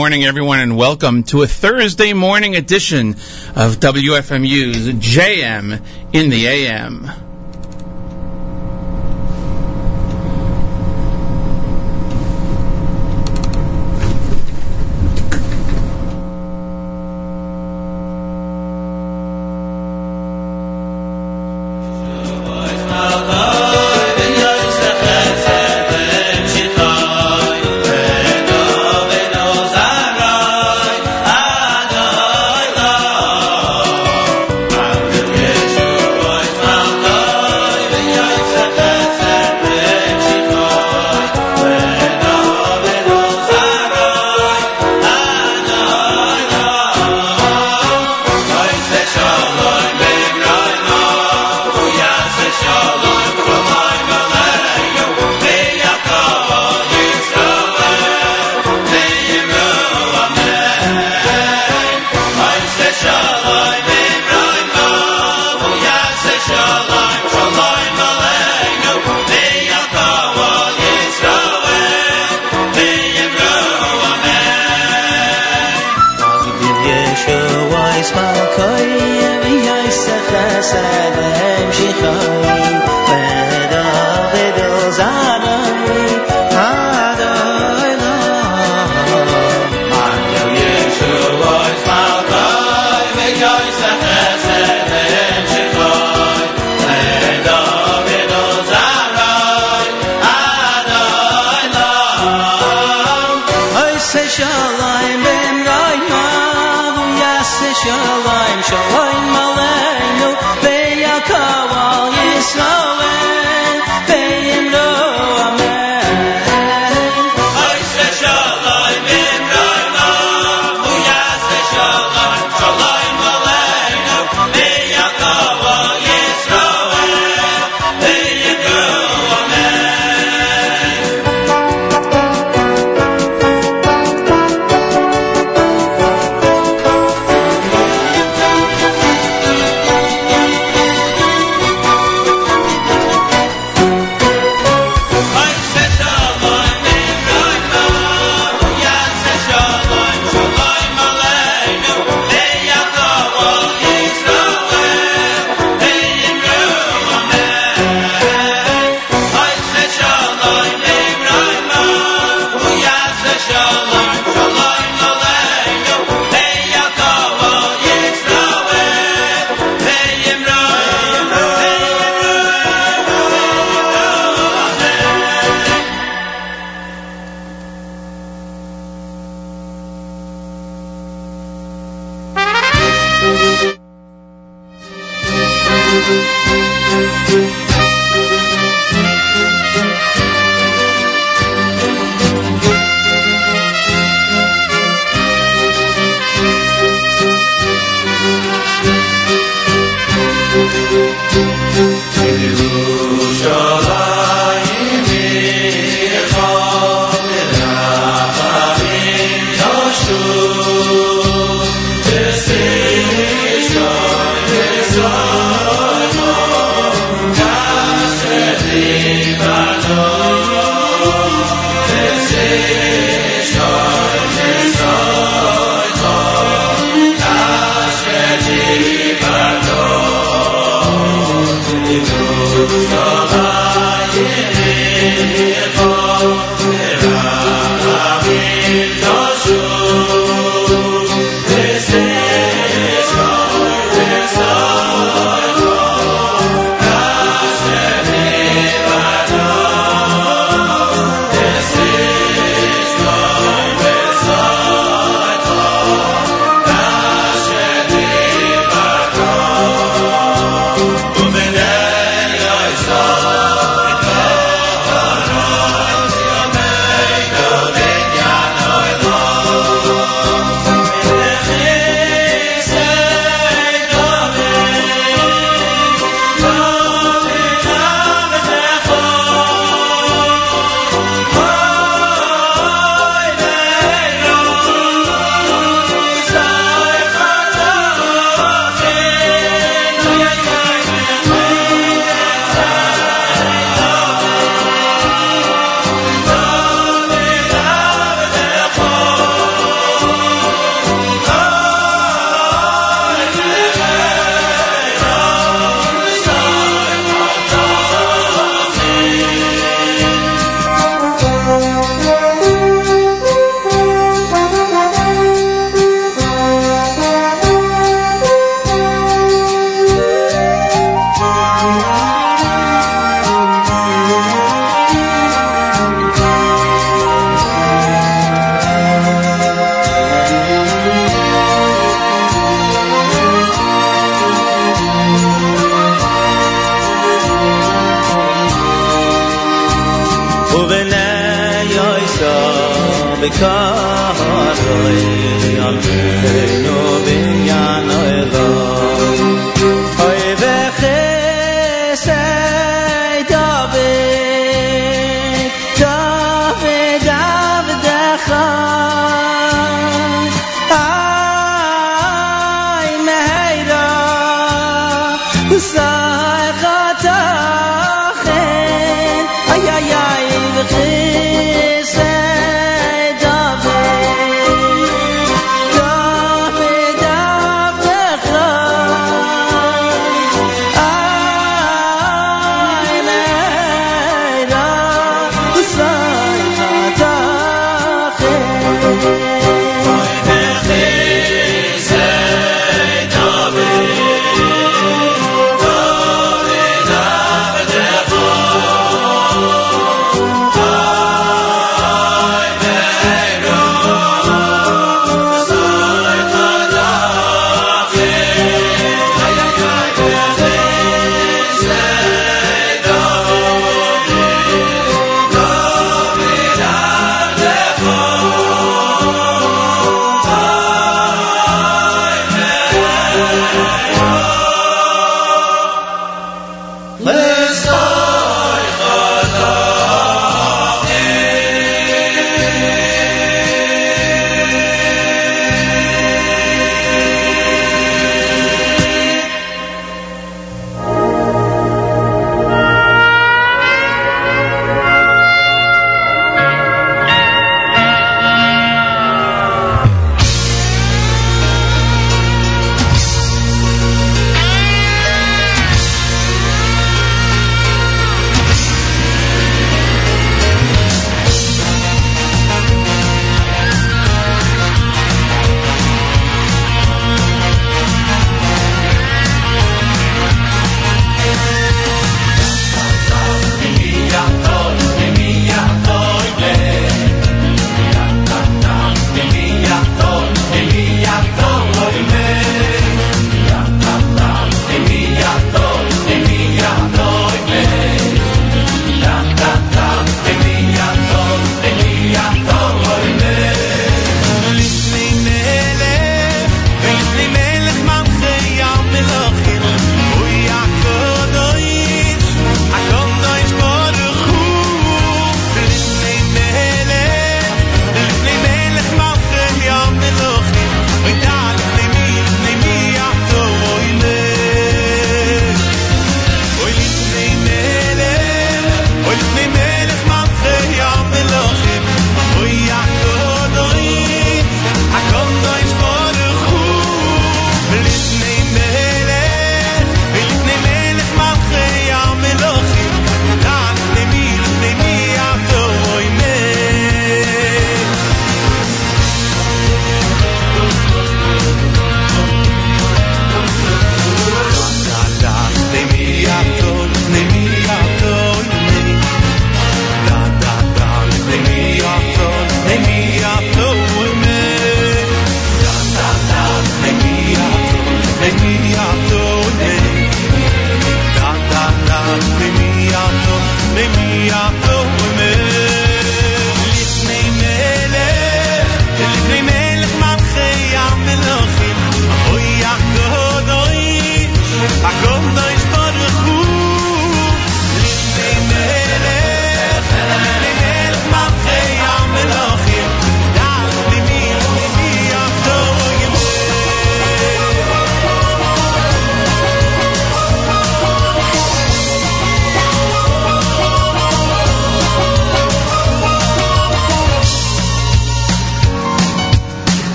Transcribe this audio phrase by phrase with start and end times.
[0.00, 7.09] morning, everyone, and welcome to a Thursday morning edition of WFMU's JM in the AM.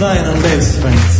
[0.00, 1.17] Ryan on bass,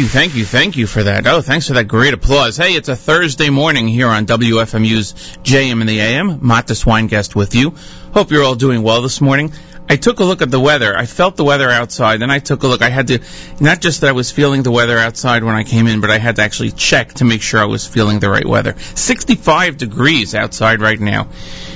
[0.00, 1.26] you, thank you, thank you for that.
[1.26, 2.56] Oh, thanks for that great applause.
[2.56, 6.40] Hey, it's a Thursday morning here on WFMU's JM in the AM.
[6.40, 7.74] Mattes Guest with you.
[8.14, 9.52] Hope you're all doing well this morning.
[9.90, 10.96] I took a look at the weather.
[10.96, 12.80] I felt the weather outside, then I took a look.
[12.80, 13.20] I had to,
[13.60, 16.16] not just that I was feeling the weather outside when I came in, but I
[16.16, 18.76] had to actually check to make sure I was feeling the right weather.
[18.78, 21.28] 65 degrees outside right now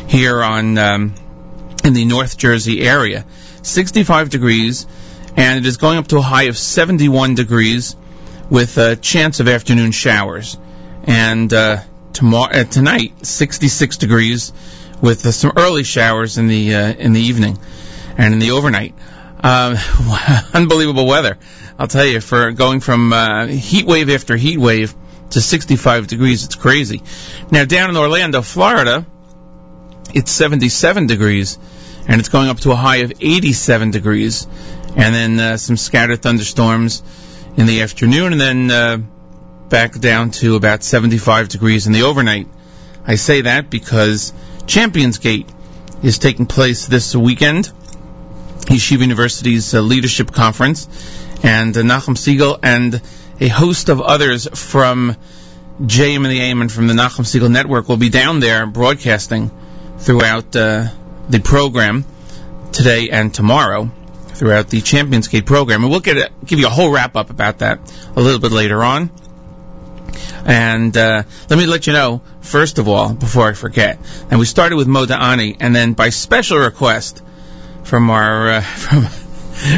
[0.06, 1.14] here on, um,
[1.84, 3.26] in the North Jersey area.
[3.62, 4.86] 65 degrees
[5.36, 7.96] and it is going up to a high of 71 degrees
[8.50, 10.56] with a chance of afternoon showers.
[11.04, 11.78] And uh,
[12.12, 14.52] tomorrow, uh, tonight, 66 degrees
[15.00, 17.58] with uh, some early showers in the uh, in the evening
[18.16, 18.94] and in the overnight.
[19.42, 19.76] Uh,
[20.54, 21.36] unbelievable weather,
[21.78, 22.20] I'll tell you.
[22.20, 24.94] For going from uh, heat wave after heat wave
[25.30, 27.02] to 65 degrees, it's crazy.
[27.50, 29.04] Now down in Orlando, Florida,
[30.14, 31.58] it's 77 degrees,
[32.08, 34.46] and it's going up to a high of 87 degrees
[34.96, 37.02] and then uh, some scattered thunderstorms
[37.56, 38.98] in the afternoon, and then uh,
[39.68, 42.48] back down to about 75 degrees in the overnight.
[43.06, 44.32] I say that because
[44.66, 45.48] Champions Gate
[46.02, 47.70] is taking place this weekend,
[48.66, 50.88] Yeshiva University's uh, leadership conference,
[51.42, 53.00] and uh, Nachum Segal and
[53.40, 55.16] a host of others from
[55.80, 59.50] JM and the AM and from the Nachum Segal Network will be down there broadcasting
[59.98, 60.86] throughout uh,
[61.28, 62.04] the program
[62.72, 63.90] today and tomorrow
[64.34, 65.82] throughout the Champions Gate program.
[65.82, 67.80] And we'll get a, give you a whole wrap up about that
[68.16, 69.10] a little bit later on.
[70.46, 73.98] And uh, let me let you know, first of all, before I forget,
[74.30, 77.22] and we started with Moda Ani, and then by special request
[77.82, 79.04] from our uh, from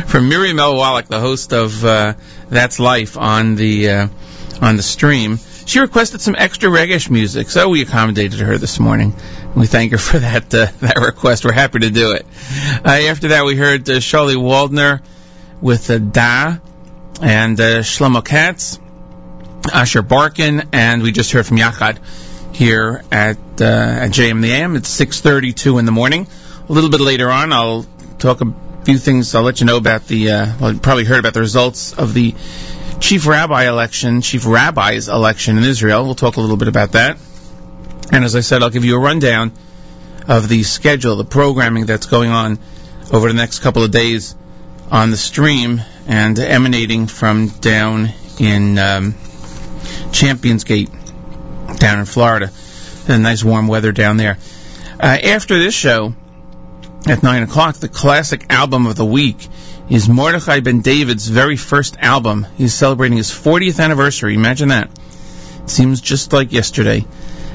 [0.06, 0.76] from Miriam L.
[0.76, 2.14] Wallach, the host of uh,
[2.48, 4.08] That's Life on the uh,
[4.60, 9.14] on the stream, she requested some extra reggae music, so we accommodated her this morning.
[9.54, 11.44] We thank her for that uh, that request.
[11.44, 12.24] We're happy to do it.
[12.84, 15.02] Uh, after that, we heard uh, Charlie Waldner
[15.60, 16.58] with uh, Da
[17.20, 18.78] and uh, Shlomo Katz,
[19.72, 21.98] Asher Barkin, and we just heard from Yachad
[22.54, 24.76] here at uh, at JM the AM.
[24.76, 26.28] It's 6:32 in the morning.
[26.68, 27.84] A little bit later on, I'll
[28.18, 29.34] talk a few things.
[29.34, 30.30] I'll let you know about the.
[30.30, 32.36] Uh, well, you probably heard about the results of the
[33.00, 36.04] chief rabbi election, chief rabbi's election in Israel.
[36.04, 37.18] We'll talk a little bit about that.
[38.12, 39.52] And as I said, I'll give you a rundown
[40.28, 42.58] of the schedule, the programming that's going on
[43.12, 44.34] over the next couple of days
[44.90, 49.14] on the stream and emanating from down in um,
[50.12, 50.90] Champions Gate,
[51.78, 52.50] down in Florida.
[53.08, 54.38] And nice warm weather down there.
[54.98, 56.14] Uh, after this show,
[57.06, 59.48] at 9 o'clock, the classic album of the week
[59.88, 62.46] is Mordechai Ben David's very first album.
[62.56, 64.34] He's celebrating his 40th anniversary.
[64.34, 64.90] Imagine that.
[65.66, 67.04] Seems just like yesterday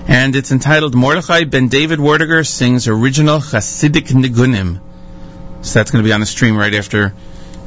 [0.08, 4.80] and it's entitled Mordechai Ben David Werdiger sings original Hasidic Nigunim.
[5.62, 7.13] So that's going to be on the stream right after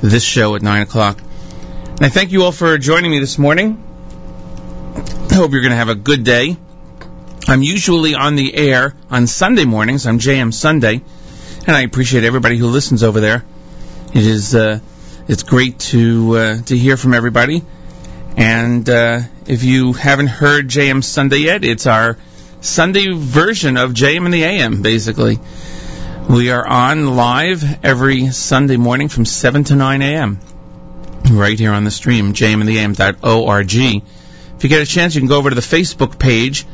[0.03, 1.21] this show at 9 o'clock.
[1.21, 3.83] And I thank you all for joining me this morning.
[5.31, 6.57] I hope you're going to have a good day.
[7.47, 10.07] I'm usually on the air on Sunday mornings.
[10.07, 11.03] I'm JM Sunday,
[11.67, 13.45] and I appreciate everybody who listens over there.
[14.15, 14.79] It is uh,
[15.27, 17.65] it's great to uh, to hear from everybody.
[18.37, 22.17] And uh, if you haven't heard JM Sunday yet, it's our
[22.61, 25.41] Sunday version of JM and the AM, basically.
[26.31, 30.39] We are on live every Sunday morning from 7 to 9 a.m.
[31.33, 33.75] right here on the stream, JM and the jmandtheam.org.
[33.75, 36.65] If you get a chance, you can go over to the Facebook page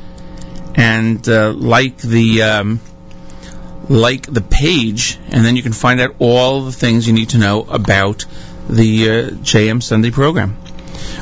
[0.75, 2.81] and uh, like the um,
[3.91, 7.39] like the page, and then you can find out all the things you need to
[7.39, 8.25] know about
[8.69, 10.57] the uh, JM Sunday program.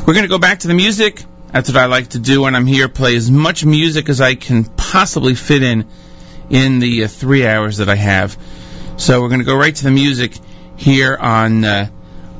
[0.07, 1.25] We're going to go back to the music.
[1.51, 2.91] That's what I like to do when I'm here.
[2.91, 5.89] Play as much music as I can possibly fit in
[6.51, 8.37] in the uh, three hours that I have.
[8.99, 10.39] So we're going to go right to the music
[10.77, 11.89] here on uh,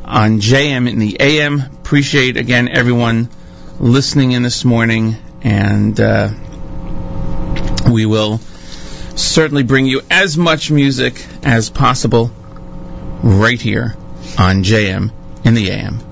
[0.05, 1.59] on JM in the AM.
[1.61, 3.31] Appreciate again everyone
[3.81, 6.29] listening in this morning, and uh,
[7.91, 8.41] we will
[9.19, 12.31] certainly bring you as much music as possible
[13.23, 13.97] right here
[14.39, 15.11] on JM
[15.45, 16.08] in the AM.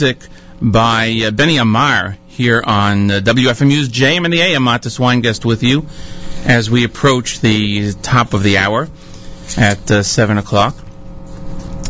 [0.00, 0.28] Music
[0.62, 4.62] by uh, Benny Amar here on uh, WFMU's JM and the AM.
[4.62, 5.84] Mattes Weingast with you
[6.46, 8.88] as we approach the top of the hour
[9.58, 10.74] at uh, 7 o'clock.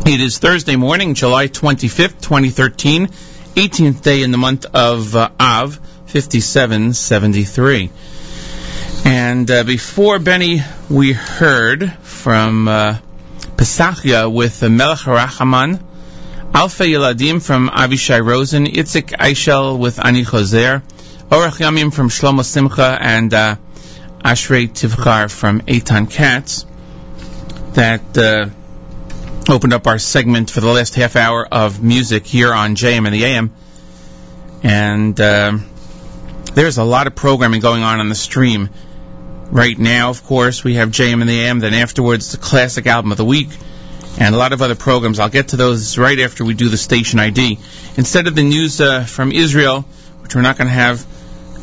[0.05, 5.79] It is Thursday morning, July 25th, 2013, 18th day in the month of uh, Av,
[6.07, 7.89] 5773.
[9.05, 10.59] And uh, before Benny,
[10.89, 12.97] we heard from uh,
[13.55, 15.81] Pesachia with uh, Melech Rachaman,
[16.53, 20.81] Alpha Yeladim from Avishai Rosen, Itzik Eshel with Ani Choser,
[21.29, 23.55] Orach Yamim from Shlomo Simcha, and uh,
[24.19, 26.65] Ashrei Tivchar from Eitan Katz.
[27.71, 28.49] That uh,
[29.49, 33.15] opened up our segment for the last half hour of music here on JM and
[33.15, 33.53] the AM.
[34.61, 35.57] And uh,
[36.53, 38.69] there's a lot of programming going on on the stream.
[39.51, 41.59] Right now, of course, we have JM and the AM.
[41.59, 43.49] Then afterwards, the classic album of the week
[44.21, 45.17] and a lot of other programs.
[45.17, 47.57] I'll get to those right after we do the station ID.
[47.97, 49.81] Instead of the news uh, from Israel,
[50.21, 51.03] which we're not going to have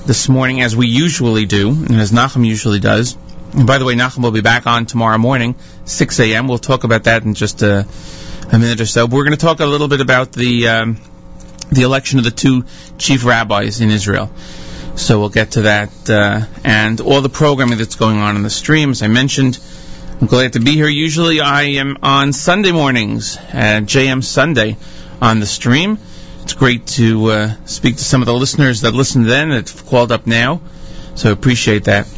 [0.08, 3.16] this morning as we usually do, and as Nachum usually does.
[3.52, 5.54] And by the way, Nachum will be back on tomorrow morning,
[5.84, 6.48] 6 a.m.
[6.48, 7.86] We'll talk about that in just a,
[8.52, 9.06] a minute or so.
[9.06, 10.96] But we're going to talk a little bit about the um,
[11.70, 12.64] the election of the two
[12.98, 14.32] chief rabbis in Israel.
[14.96, 18.50] So we'll get to that uh, and all the programming that's going on in the
[18.50, 19.60] stream, as I mentioned.
[20.20, 20.88] I'm glad to be here.
[20.88, 24.76] Usually I am on Sunday mornings at JM Sunday
[25.22, 25.96] on the stream.
[26.42, 30.10] It's great to uh, speak to some of the listeners that listened then that called
[30.10, 30.60] up now.
[31.14, 32.08] So appreciate that.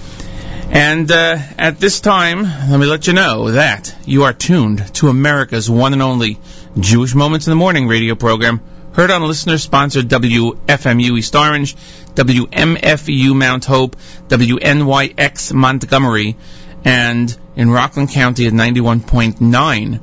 [0.70, 5.08] And uh, at this time, let me let you know that you are tuned to
[5.08, 6.38] America's one and only
[6.78, 8.62] Jewish Moments in the Morning radio program,
[8.94, 11.76] heard on listener-sponsored WFMU East Orange,
[12.14, 13.96] WMFU Mount Hope,
[14.28, 16.36] WNYX Montgomery,
[16.84, 20.00] and in Rockland County at 91.9.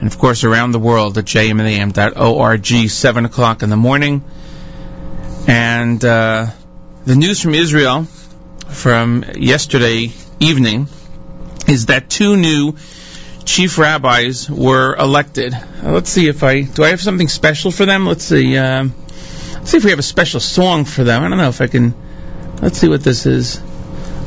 [0.00, 4.24] And of course, around the world at jmintheam.org, 7 o'clock in the morning.
[5.46, 6.46] And uh,
[7.04, 8.04] the news from Israel
[8.68, 10.88] from yesterday evening
[11.66, 12.74] is that two new
[13.44, 15.54] chief rabbis were elected.
[15.54, 16.84] Uh, let's see if I do.
[16.84, 18.06] I have something special for them.
[18.06, 18.56] Let's see.
[18.58, 18.94] Um,
[19.54, 21.22] let's see if we have a special song for them.
[21.22, 21.94] I don't know if I can.
[22.60, 23.60] Let's see what this is.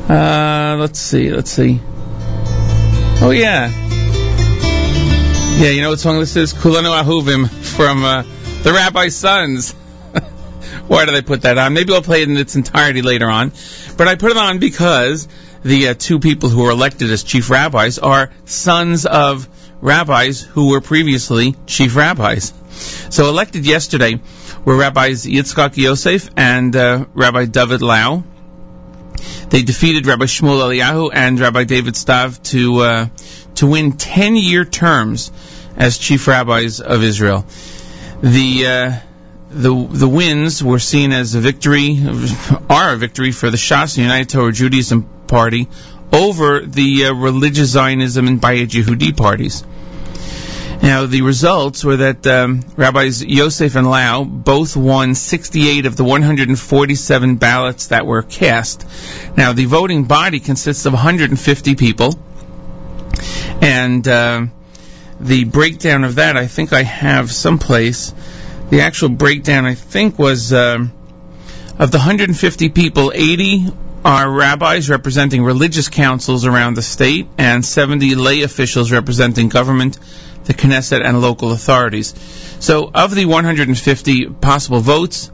[0.08, 1.30] Uh, let's see.
[1.30, 1.80] Let's see.
[3.24, 3.70] Oh yeah.
[5.58, 6.52] Yeah, you know what song this is?
[6.52, 8.24] Kulam Ahuvim from uh,
[8.62, 9.72] the Rabbi's Sons.
[10.88, 11.72] Why did I put that on?
[11.74, 13.52] Maybe I'll play it in its entirety later on.
[13.96, 15.28] But I put it on because
[15.62, 19.48] the uh, two people who were elected as chief rabbis are sons of
[19.80, 22.52] rabbis who were previously chief rabbis.
[23.10, 24.20] So elected yesterday
[24.64, 28.24] were Rabbis Yitzchak Yosef and uh, Rabbi David Lau.
[29.48, 33.08] They defeated Rabbi Shmuel Eliyahu and Rabbi David Stav to uh,
[33.56, 35.30] to win 10-year terms
[35.76, 37.44] as chief rabbis of Israel.
[38.22, 39.00] The uh,
[39.50, 41.98] the the wins were seen as a victory,
[42.70, 45.68] are a victory for the Shas, the United Torah Judaism Party,
[46.12, 49.64] over the uh, religious Zionism and Bayit Yehudi parties.
[50.82, 56.02] Now, the results were that um, Rabbis Yosef and Lau both won 68 of the
[56.02, 58.84] 147 ballots that were cast.
[59.36, 62.18] Now, the voting body consists of 150 people,
[63.60, 64.46] and uh,
[65.20, 68.12] the breakdown of that, I think I have someplace.
[68.70, 70.90] The actual breakdown, I think, was um,
[71.78, 73.66] of the 150 people, 80
[74.04, 79.98] are rabbis representing religious councils around the state, and 70 lay officials representing government
[80.44, 82.14] the Knesset and local authorities.
[82.58, 85.30] So, of the 150 possible votes,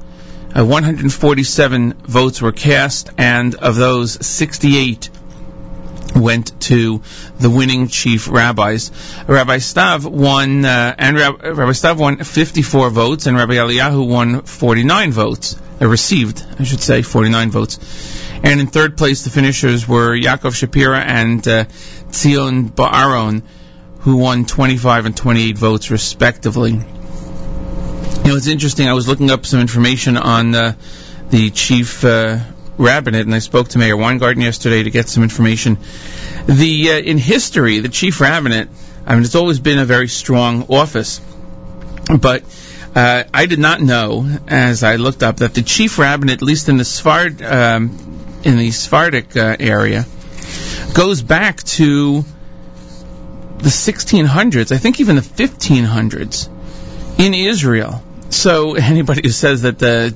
[0.55, 5.11] uh, 147 votes were cast, and of those, 68
[6.15, 7.03] went to
[7.39, 8.91] the winning chief rabbis.
[9.27, 14.43] Rabbi Stav won, uh, and Rab- Rabbi Stav won 54 votes, and Rabbi Eliyahu won
[14.43, 15.57] 49 votes.
[15.81, 17.79] Uh, received, I should say, 49 votes.
[18.43, 21.65] And in third place, the finishers were Yaakov Shapira and uh,
[22.11, 23.43] Tzion Boaron,
[24.01, 26.73] who won 25 and 28 votes respectively.
[26.73, 26.79] You
[28.25, 28.89] know, it's interesting.
[28.89, 30.75] I was looking up some information on uh,
[31.31, 32.05] the chief
[32.79, 35.79] rabbinate, and I spoke to Mayor Weingarten yesterday to get some information.
[36.47, 38.69] The uh, in history, the chief rabbinate,
[39.07, 41.21] I mean, it's always been a very strong office,
[42.21, 42.45] but
[42.95, 46.69] uh, I did not know, as I looked up, that the chief rabbinate, at least
[46.69, 50.07] in the Sfard, um, in the Sephardic uh, area,
[50.95, 52.25] goes back to
[53.59, 56.49] the 1600s, I think even the 1500s,
[57.19, 58.03] in Israel.
[58.31, 60.15] So anybody who says that the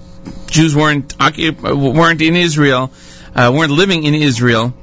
[0.53, 2.93] Jews weren't weren't in Israel,
[3.35, 4.75] uh, weren't living in Israel,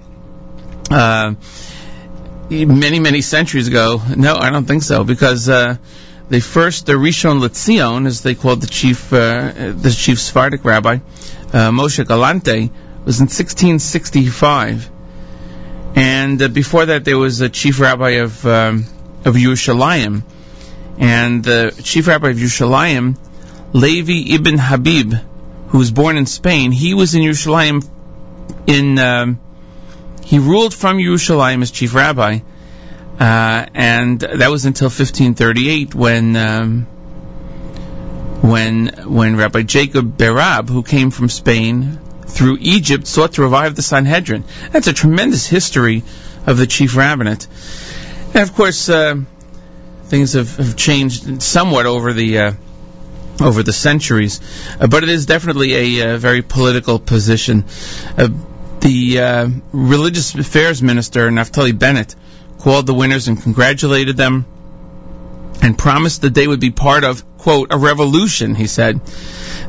[0.90, 1.36] uh,
[2.50, 4.02] many, many centuries ago.
[4.18, 5.78] No, I don't think so, because uh,
[6.28, 10.96] the first the Rishon LeZion, as they called the chief, uh, the chief Sephardic rabbi,
[10.96, 12.72] uh, Moshe Galante,
[13.06, 14.90] was in 1665,
[15.96, 18.86] and uh, before that there was a chief rabbi of um,
[19.24, 20.24] of Yerushalayim,
[20.98, 23.18] and the chief rabbi of Yerushalayim,
[23.72, 25.14] Levi ibn Habib,
[25.70, 27.88] who was born in Spain, he was in Yerushalayim
[28.68, 29.00] in.
[29.00, 29.40] Um,
[30.24, 32.40] he ruled from Yerushalayim as chief rabbi,
[33.20, 36.86] uh, and that was until 1538 when um,
[38.42, 43.82] when when Rabbi Jacob Berab, who came from Spain through Egypt, sought to revive the
[43.82, 44.44] Sanhedrin.
[44.72, 46.04] That's a tremendous history
[46.46, 47.48] of the chief rabbinate.
[48.34, 49.16] And of course, uh,
[50.04, 52.54] things have, have, changed somewhat over the uh,
[53.42, 54.40] over the centuries,
[54.80, 57.66] uh, but it is definitely a, uh, very political position.
[58.18, 58.30] Uh,
[58.82, 62.16] the uh, religious affairs minister Naftali Bennett
[62.60, 64.46] called the winners and congratulated them
[65.62, 69.02] and promised that they would be part of, quote, a revolution, he said,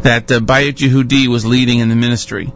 [0.02, 2.52] that uh, Bayit Yehudi was leading in the ministry.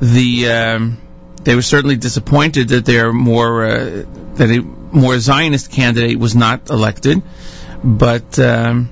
[0.00, 0.98] The, um,
[1.42, 6.70] they were certainly disappointed that their more, uh, that a more Zionist candidate was not
[6.70, 7.22] elected,
[7.82, 8.90] but, um,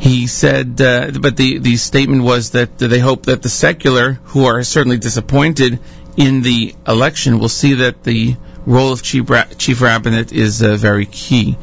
[0.00, 4.46] he said, uh, but the, the statement was that they hope that the secular, who
[4.46, 5.78] are certainly disappointed
[6.16, 8.34] in the election, will see that the
[8.64, 11.58] role of chief, ra- chief rabbinate is uh, very key.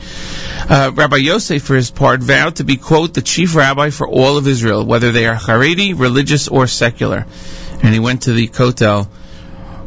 [0.70, 4.38] Uh, rabbi Yosef, for his part, vowed to be, quote, the chief rabbi for all
[4.38, 7.26] of Israel, whether they are Haredi, religious, or secular.
[7.82, 9.10] And he went to the Kotel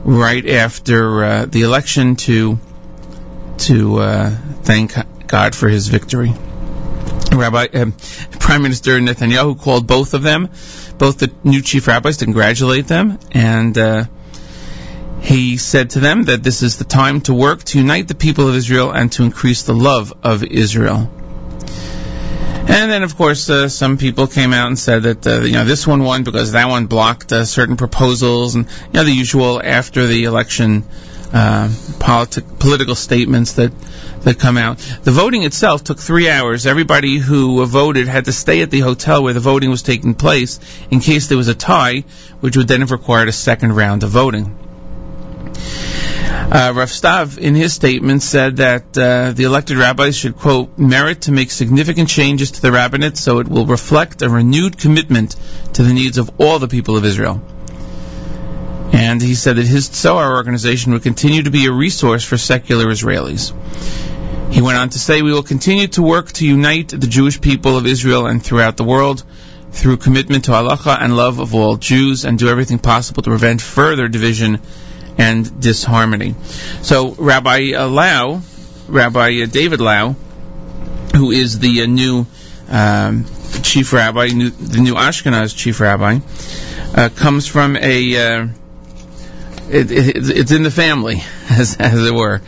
[0.03, 2.59] right after uh, the election to
[3.59, 4.30] to uh,
[4.62, 4.94] thank
[5.28, 6.32] God for his victory.
[7.33, 7.93] Rabbi um,
[8.39, 10.51] Prime Minister Netanyahu called both of them,
[10.99, 14.05] both the new chief rabbis, to congratulate them, and uh,
[15.20, 18.49] he said to them that this is the time to work to unite the people
[18.49, 21.11] of Israel and to increase the love of Israel.
[22.70, 25.64] And then, of course, uh, some people came out and said that uh, you know
[25.64, 29.61] this one won because that one blocked uh, certain proposals, and you know the usual
[29.62, 30.85] after the election
[31.33, 31.68] uh,
[31.99, 33.72] politi- political statements that
[34.22, 34.78] that come out.
[35.03, 36.66] The voting itself took three hours.
[36.66, 40.61] Everybody who voted had to stay at the hotel where the voting was taking place
[40.91, 42.05] in case there was a tie,
[42.41, 44.57] which would then have required a second round of voting.
[46.53, 51.22] Uh, Rav Stav, in his statement, said that uh, the elected rabbis should, quote, merit
[51.22, 55.37] to make significant changes to the rabbinate so it will reflect a renewed commitment
[55.74, 57.41] to the needs of all the people of Israel.
[58.93, 62.86] And he said that his Tzohar organization would continue to be a resource for secular
[62.86, 63.53] Israelis.
[64.53, 67.76] He went on to say, We will continue to work to unite the Jewish people
[67.76, 69.24] of Israel and throughout the world
[69.72, 73.62] through commitment to halacha and love of all Jews and do everything possible to prevent
[73.62, 74.61] further division
[75.18, 76.34] and disharmony.
[76.82, 78.43] So Rabbi Lau,
[78.88, 80.16] Rabbi David Lau,
[81.14, 82.26] who is the uh, new
[82.68, 83.26] um,
[83.62, 86.18] chief rabbi, the new Ashkenaz chief rabbi,
[86.95, 88.16] uh, comes from a.
[88.16, 88.47] Uh,
[89.71, 92.43] it, it, it's in the family, as, as it were.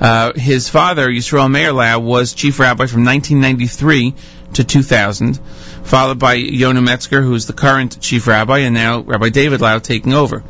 [0.00, 4.14] Uh, his father, Yisrael Meir Lau, was chief rabbi from 1993
[4.54, 5.38] to 2000,
[5.84, 10.14] followed by Yonah Metzger, who's the current chief rabbi, and now Rabbi David Lau taking
[10.14, 10.44] over.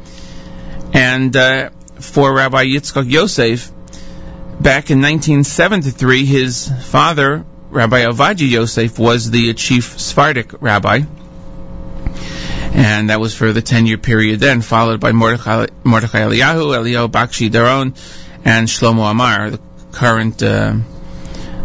[0.93, 1.71] And uh,
[2.01, 3.71] for Rabbi Yitzchak Yosef,
[4.61, 11.03] back in 1973, his father, Rabbi Ovadia Yosef, was the chief Sephardic rabbi.
[12.73, 17.09] And that was for the 10 year period then, followed by Mordechai, Mordechai Eliyahu, Eliyahu
[17.11, 17.97] Bakshi Doron,
[18.45, 19.61] and Shlomo Amar, the
[19.93, 20.77] current, uh,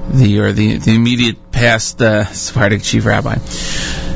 [0.09, 3.35] the, or the, the immediate past uh, Sephardic chief rabbi.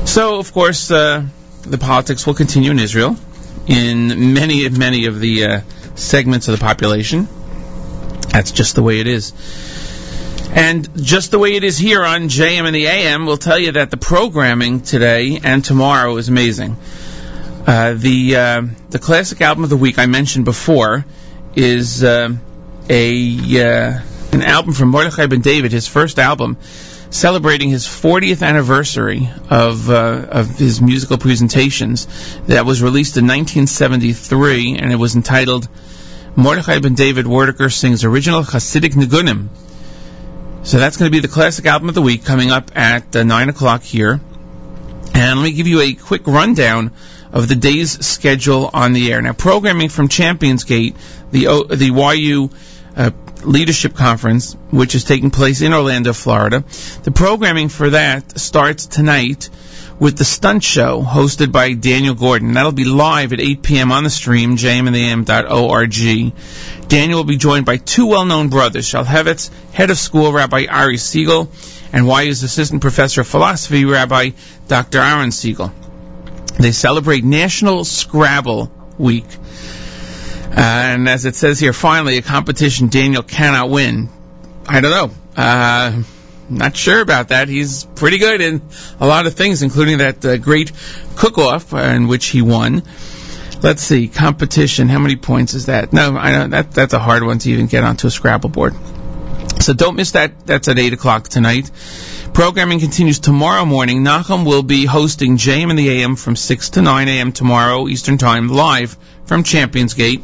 [0.05, 1.25] So, of course, uh,
[1.61, 3.15] the politics will continue in Israel
[3.67, 5.61] in many, many of the uh,
[5.95, 7.27] segments of the population.
[8.29, 9.33] That's just the way it is.
[10.49, 13.73] And just the way it is here on JM in the AM, we'll tell you
[13.73, 16.77] that the programming today and tomorrow is amazing.
[17.67, 21.05] Uh, the uh, the classic album of the week I mentioned before
[21.55, 22.29] is uh,
[22.89, 26.57] a uh, an album from Mordechai Ben David, his first album,
[27.09, 32.07] celebrating his 40th anniversary of uh, of his musical presentations.
[32.47, 35.67] That was released in 1973, and it was entitled
[36.37, 39.49] Mordechai Ben David Werdiger sings original Hasidic Nigunim.
[40.67, 43.23] So that's going to be the classic album of the week coming up at uh,
[43.23, 44.19] 9 o'clock here.
[45.13, 46.91] And let me give you a quick rundown
[47.31, 49.21] of the day's schedule on the air.
[49.21, 50.97] Now, programming from Champions Gate,
[51.31, 52.49] the, o- the YU
[52.97, 53.11] uh,
[53.43, 56.65] Leadership Conference, which is taking place in Orlando, Florida.
[57.03, 59.49] The programming for that starts tonight
[59.99, 62.53] with the Stunt Show hosted by Daniel Gordon.
[62.53, 63.91] That'll be live at 8 p.m.
[63.91, 66.33] on the stream, jmintheam.org.
[66.87, 71.49] Daniel will be joined by two well-known brothers, Shalhevet's, head of school, Rabbi Ari Siegel,
[71.91, 74.31] and YU's assistant professor of philosophy, Rabbi
[74.67, 74.99] Dr.
[74.99, 75.71] Aaron Siegel.
[76.59, 79.25] They celebrate National Scrabble Week.
[80.51, 84.09] And as it says here, finally, a competition Daniel cannot win.
[84.67, 85.11] I don't know.
[85.35, 86.01] Uh,
[86.49, 87.47] not sure about that.
[87.47, 88.61] He's pretty good in
[88.99, 90.71] a lot of things, including that uh, great
[91.15, 92.83] cook-off in which he won.
[93.61, 94.87] Let's see, competition.
[94.87, 95.91] How many points is that?
[95.91, 98.75] No, I know that that's a hard one to even get onto a Scrabble board.
[99.59, 100.45] So don't miss that.
[100.45, 101.71] That's at 8 o'clock tonight.
[102.33, 104.03] Programming continues tomorrow morning.
[104.03, 107.31] Nachum will be hosting JM in the AM from 6 to 9 a.m.
[107.31, 108.95] tomorrow Eastern Time live
[109.25, 110.21] from Champions Gate.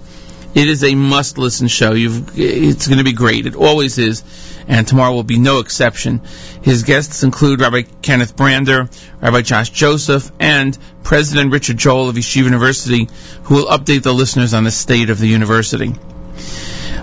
[0.54, 1.94] It is a must-listen show.
[1.94, 3.48] You've, it's going to be great.
[3.48, 4.24] It always is,
[4.68, 6.22] and tomorrow will be no exception.
[6.62, 8.88] His guests include Rabbi Kenneth Brander,
[9.20, 13.10] Rabbi Josh Joseph, and President Richard Joel of Yeshiva University,
[13.44, 15.94] who will update the listeners on the state of the university.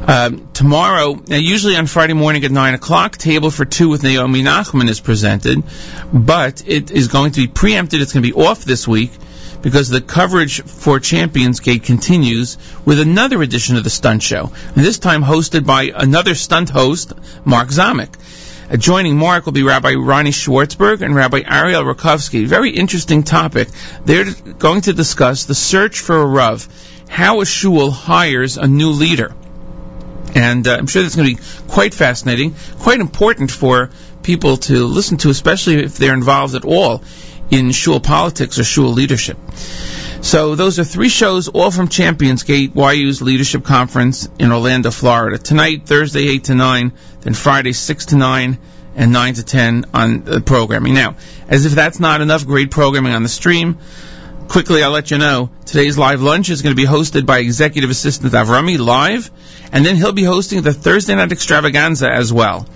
[0.07, 4.43] Um, tomorrow, now usually on Friday morning at 9 o'clock, Table for Two with Naomi
[4.43, 5.63] Nachman is presented,
[6.13, 8.01] but it is going to be preempted.
[8.01, 9.11] It's going to be off this week
[9.62, 14.85] because the coverage for Champions Gate continues with another edition of the Stunt Show, and
[14.85, 17.12] this time hosted by another stunt host,
[17.45, 18.15] Mark Zamek.
[18.70, 22.47] Uh, joining Mark will be Rabbi Ronnie Schwartzberg and Rabbi Ariel Rakovsky.
[22.47, 23.69] Very interesting topic.
[24.05, 26.69] They're going to discuss the search for a Rav,
[27.09, 29.35] how a shul hires a new leader.
[30.35, 33.91] And uh, I'm sure that's going to be quite fascinating, quite important for
[34.23, 37.03] people to listen to, especially if they're involved at all
[37.51, 39.39] in shul politics or shul leadership.
[40.23, 45.39] So those are three shows, all from Champions Gate, YU's Leadership Conference in Orlando, Florida.
[45.39, 48.59] Tonight, Thursday, 8 to 9, then Friday, 6 to 9,
[48.97, 50.93] and 9 to 10 on the programming.
[50.93, 51.17] Now,
[51.49, 53.79] as if that's not enough great programming on the stream,
[54.49, 57.89] quickly I'll let you know, today's live lunch is going to be hosted by Executive
[57.89, 59.31] Assistant Avrami live,
[59.73, 62.67] and then he'll be hosting the Thursday Night Extravaganza as well.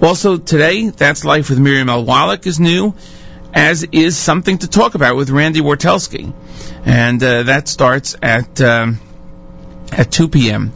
[0.00, 2.04] Also today, That's Life with Miriam L.
[2.04, 2.94] Wallach is new
[3.58, 6.32] as is something to talk about with Randy Wartelski,
[6.84, 9.00] and uh, that starts at um,
[9.90, 10.72] at 2 p.m.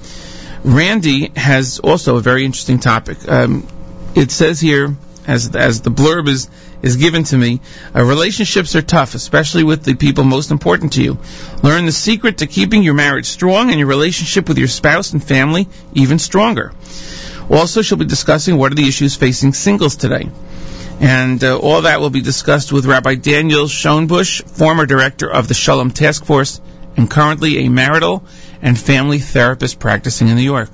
[0.65, 3.19] Randy has also a very interesting topic.
[3.29, 3.69] Um,
[4.17, 4.97] it says here,
[5.29, 6.51] as as the blurb is
[6.83, 7.61] is given to me,
[7.95, 11.19] uh, relationships are tough, especially with the people most important to you.
[11.63, 15.23] Learn the secret to keeping your marriage strong and your relationship with your spouse and
[15.23, 16.73] family even stronger.
[17.49, 20.29] Also, she'll be discussing what are the issues facing singles today.
[21.03, 25.55] And uh, all that will be discussed with Rabbi Daniel Schonbuch, former director of the
[25.55, 26.61] Shalom Task Force
[26.97, 28.23] and currently a marital
[28.63, 30.71] and family therapist practicing in New York.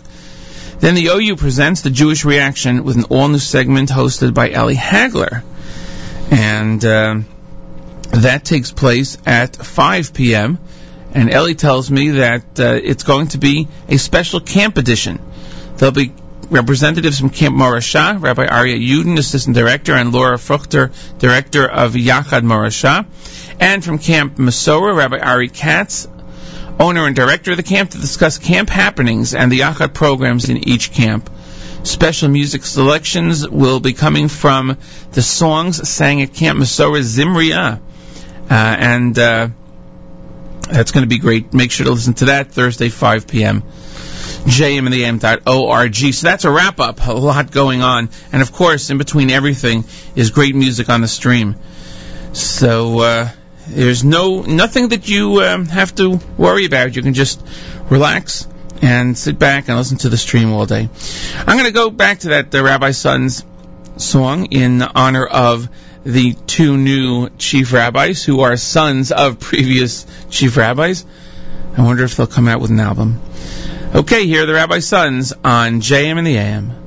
[0.81, 5.43] Then the OU presents the Jewish Reaction with an all-new segment hosted by Ellie Hagler.
[6.31, 7.21] And uh,
[8.11, 10.59] that takes place at 5 p.m.
[11.15, 15.23] And Ellie tells me that uh, it's going to be a special camp edition.
[15.77, 16.13] There'll be
[16.51, 22.43] representatives from Camp Morashah, Rabbi Arya Yudin, Assistant Director, and Laura Fruchter, Director of Yachad
[22.43, 23.07] Morashah,
[23.61, 26.09] and from Camp Masora, Rabbi Ari Katz,
[26.81, 30.69] owner and director of the camp, to discuss camp happenings and the Yachad programs in
[30.69, 31.29] each camp.
[31.83, 34.77] Special music selections will be coming from
[35.13, 37.81] the songs sang at Camp Masora Zimriah.
[38.51, 39.49] Uh, and uh,
[40.63, 41.53] that's going to be great.
[41.53, 43.63] Make sure to listen to that Thursday, 5 p.m
[44.49, 46.15] jmintheam.org.
[46.15, 47.07] So that's a wrap up.
[47.07, 48.09] A lot going on.
[48.33, 49.85] And of course, in between everything
[50.17, 51.57] is great music on the stream.
[52.33, 53.29] So, uh,
[53.69, 56.97] there's no, nothing that you um, have to worry about.
[56.97, 57.45] You can just
[57.91, 58.49] relax
[58.81, 60.89] and sit back and listen to the stream all day.
[61.39, 63.45] I'm going to go back to that uh, Rabbi Sons
[63.97, 65.69] song in honor of
[66.05, 71.05] the two new chief rabbis who are sons of previous chief rabbis.
[71.77, 73.21] I wonder if they'll come out with an album.
[73.95, 76.78] Okay, here are the Rabbi Sons on JM in the AM.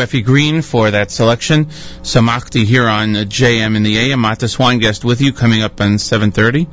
[0.00, 1.66] Effie Green, for that selection.
[1.66, 4.20] Samakti here on uh, JM in the AM.
[4.20, 6.66] Mattes Weingast with you, coming up on 7.30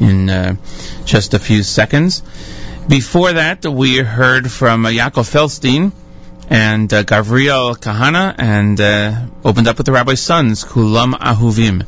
[0.00, 0.56] in uh,
[1.04, 2.22] just a few seconds.
[2.88, 5.92] Before that, we heard from uh, Yaakov Feldstein
[6.48, 11.86] and uh, Gavriel Kahana, and uh, opened up with the Rabbi's Sons, Kulam Ahuvim.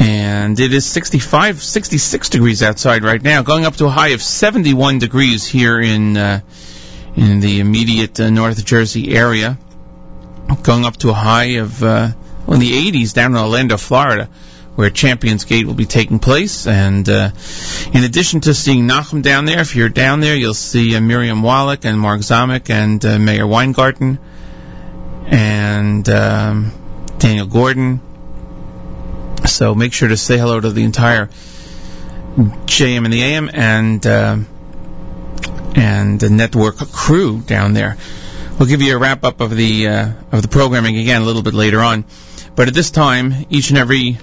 [0.00, 4.22] And it is 65, 66 degrees outside right now, going up to a high of
[4.22, 6.40] 71 degrees here in uh,
[7.16, 9.58] in the immediate uh, North Jersey area,
[10.62, 12.10] going up to a high of uh,
[12.46, 14.28] well, in the 80s down in Orlando, Florida,
[14.74, 16.66] where Champions Gate will be taking place.
[16.66, 17.30] And uh,
[17.92, 21.42] in addition to seeing Nachum down there, if you're down there, you'll see uh, Miriam
[21.42, 24.18] Wallach and Mark Zamek and uh, Meir Weingarten
[25.26, 26.72] and um,
[27.18, 28.00] Daniel Gordon.
[29.46, 31.26] So make sure to say hello to the entire
[32.36, 34.36] JM in the AM and uh,
[35.74, 37.96] and the network crew down there.
[38.58, 41.42] We'll give you a wrap up of the uh, of the programming again a little
[41.42, 42.04] bit later on,
[42.54, 44.18] but at this time, each and every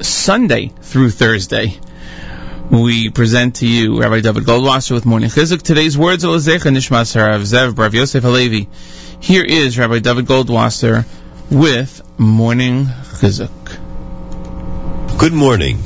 [0.00, 1.78] Sunday through Thursday,
[2.70, 5.62] we present to you Rabbi David Goldwasser with Morning Chizuk.
[5.62, 8.68] Today's words are Lezecha Nishmas Harav Zev Brav Yosef Halevi.
[9.20, 11.04] Here is Rabbi David Goldwasser
[11.50, 13.50] with Morning Chizuk.
[15.18, 15.80] Good morning.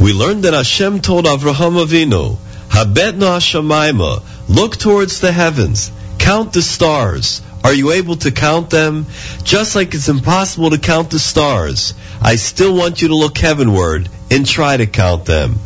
[0.00, 2.38] We learned that Hashem told Avraham Avinu,
[2.70, 7.42] Habetna Hashemayma, look towards the heavens, count the stars.
[7.62, 9.06] Are you able to count them?
[9.42, 11.92] Just like it's impossible to count the stars,
[12.22, 15.58] I still want you to look heavenward and try to count them.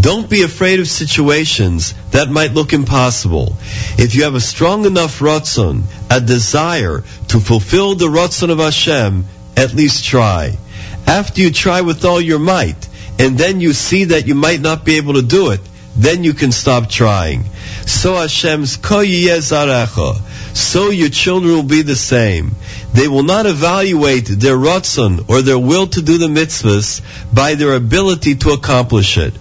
[0.00, 3.56] Don't be afraid of situations that might look impossible.
[3.98, 9.24] If you have a strong enough ratzon, a desire to fulfill the ratzon of Hashem,
[9.56, 10.56] at least try.
[11.06, 12.88] After you try with all your might,
[13.18, 15.60] and then you see that you might not be able to do it,
[16.00, 17.44] then you can stop trying.
[17.84, 20.56] So Hashem's ko zarecha.
[20.56, 22.52] So your children will be the same.
[22.94, 27.02] They will not evaluate their ratzon or their will to do the mitzvahs
[27.34, 29.34] by their ability to accomplish it.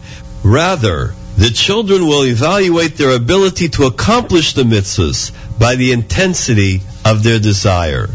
[0.44, 7.24] Rather, the children will evaluate their ability to accomplish the mitzvahs by the intensity of
[7.24, 8.10] their desire.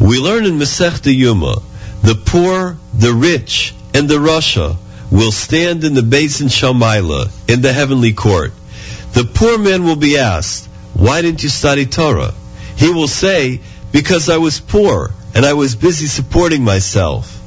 [0.00, 1.62] We learn in Masechta Yoma,
[2.02, 4.78] the poor, the rich, and the rasha
[5.14, 8.52] will stand in the basin Shamaila in the heavenly court.
[9.12, 12.34] The poor man will be asked, why didn't you study Torah?
[12.76, 13.60] He will say,
[13.92, 17.40] because I was poor and I was busy supporting myself.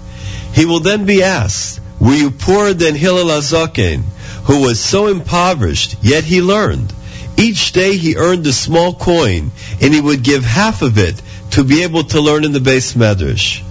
[0.53, 4.03] He will then be asked, were you poorer than Hillel Azaken,
[4.45, 6.93] who was so impoverished, yet he learned?
[7.37, 11.21] Each day he earned a small coin, and he would give half of it
[11.51, 13.61] to be able to learn in the beis medrash.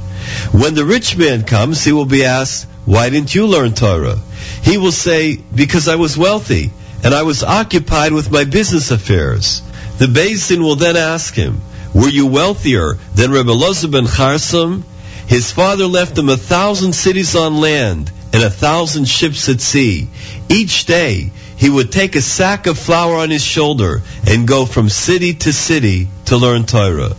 [0.52, 4.18] When the rich man comes, he will be asked, why didn't you learn Torah?
[4.62, 6.70] He will say, because I was wealthy
[7.04, 9.60] and I was occupied with my business affairs.
[9.98, 11.60] The Beis Din will then ask him,
[11.94, 14.84] were you wealthier than Rebbe Elazar ben Charsam?
[15.26, 20.08] His father left him a thousand cities on land and a thousand ships at sea.
[20.48, 24.88] Each day, he would take a sack of flour on his shoulder and go from
[24.88, 27.16] city to city to learn Torah.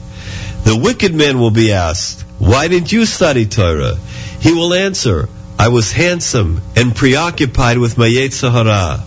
[0.64, 3.96] The wicked man will be asked, why didn't you study Torah?
[4.40, 5.28] He will answer,
[5.60, 9.04] I was handsome and preoccupied with my Yetzer Hara.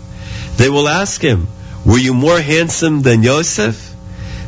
[0.56, 1.47] They will ask him,
[1.85, 3.94] were you more handsome than Yosef?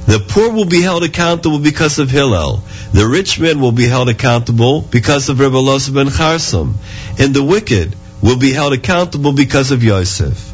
[0.07, 2.65] The poor will be held accountable because of Hillel.
[2.93, 6.74] The rich man will be held accountable because of Rebbe Elazar ben Charsam.
[7.19, 10.51] And the wicked will be held accountable because of Yosef.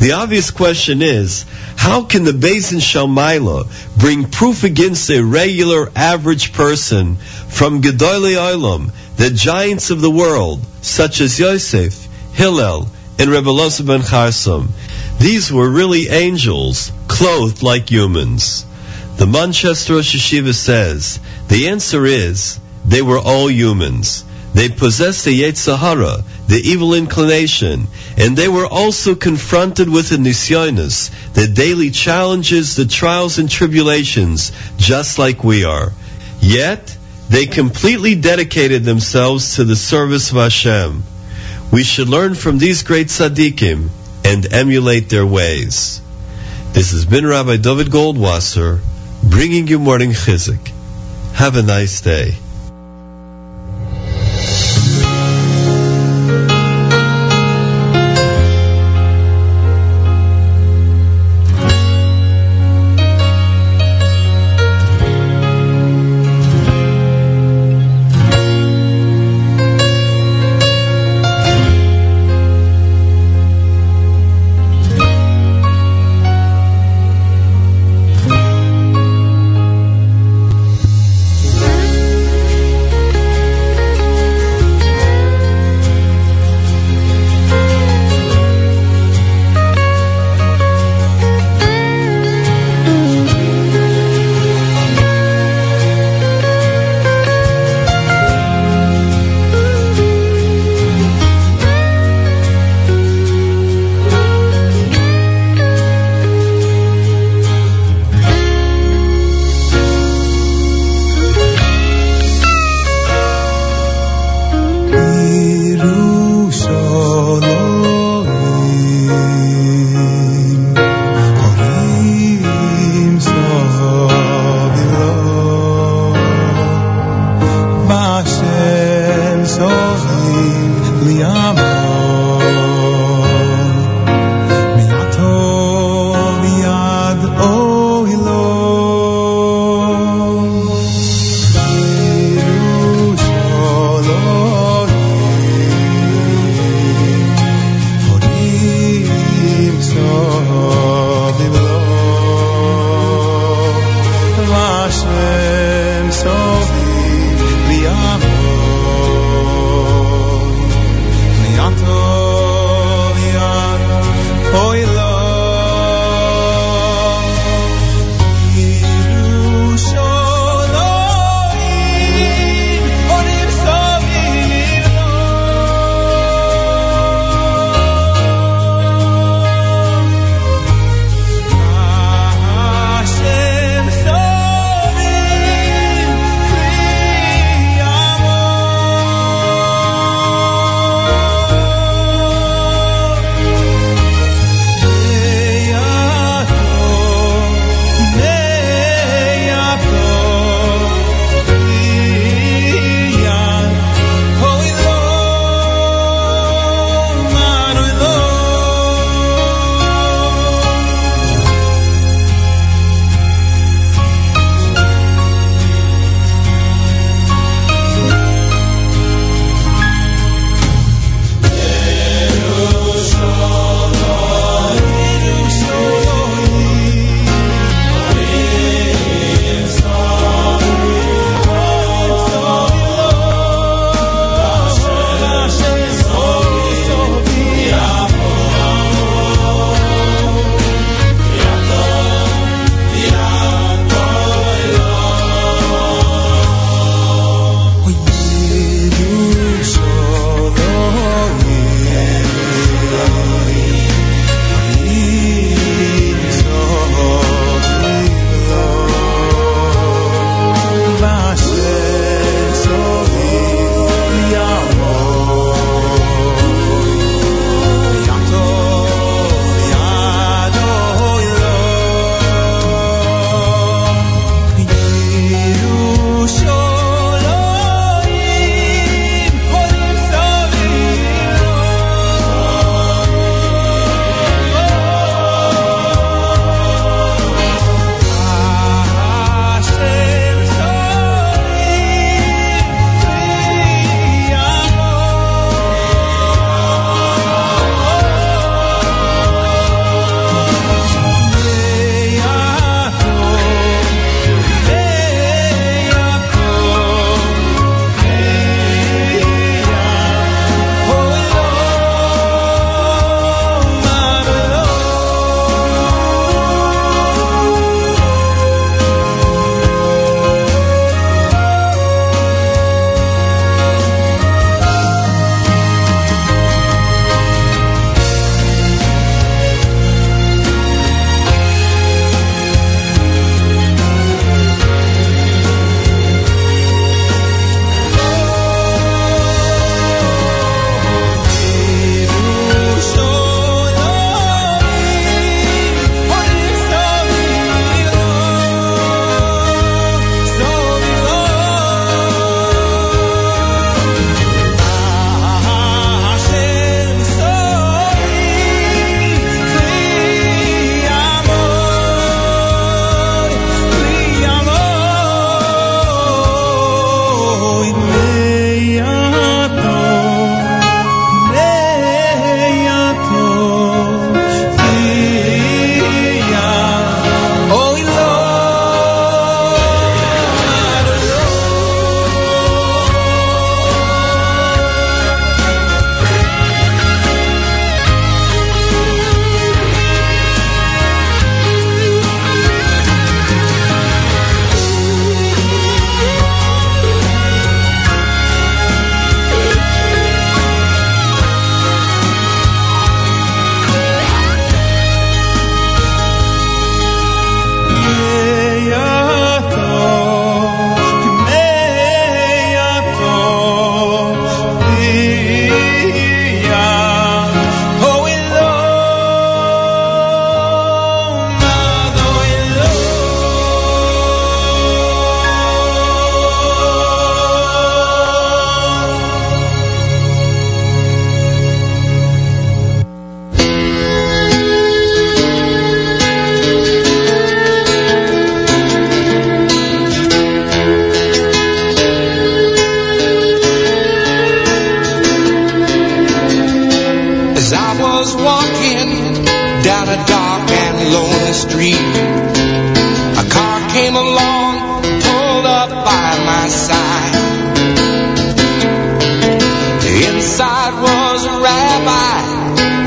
[0.00, 1.44] The obvious question is,
[1.76, 3.66] how can the Beis in Shalmaila
[3.98, 10.64] bring proof against a regular average person from Gedolei Olam, the giants of the world,
[10.80, 12.88] such as Yosef, Hillel,
[13.18, 14.68] and Rebbe Elazar ben Charsam?
[15.18, 18.64] These were really angels, clothed like humans.
[19.16, 24.24] The Manchester Rosh Yeshiva says, the answer is, they were all humans.
[24.52, 27.86] They possessed the Yetzer Hara, the evil inclination,
[28.16, 34.50] and they were also confronted with the nisyonos, the daily challenges, the trials and tribulations,
[34.76, 35.92] just like we are.
[36.40, 36.96] Yet,
[37.28, 41.04] they completely dedicated themselves to the service of Hashem.
[41.70, 43.88] We should learn from these great tzaddikim
[44.24, 46.00] and emulate their ways.
[46.72, 48.80] This has been Rabbi David Goldwasser
[49.22, 50.72] bringing you morning chizuk.
[51.34, 52.34] Have a nice day.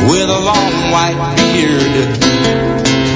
[0.10, 2.18] with a long white beard.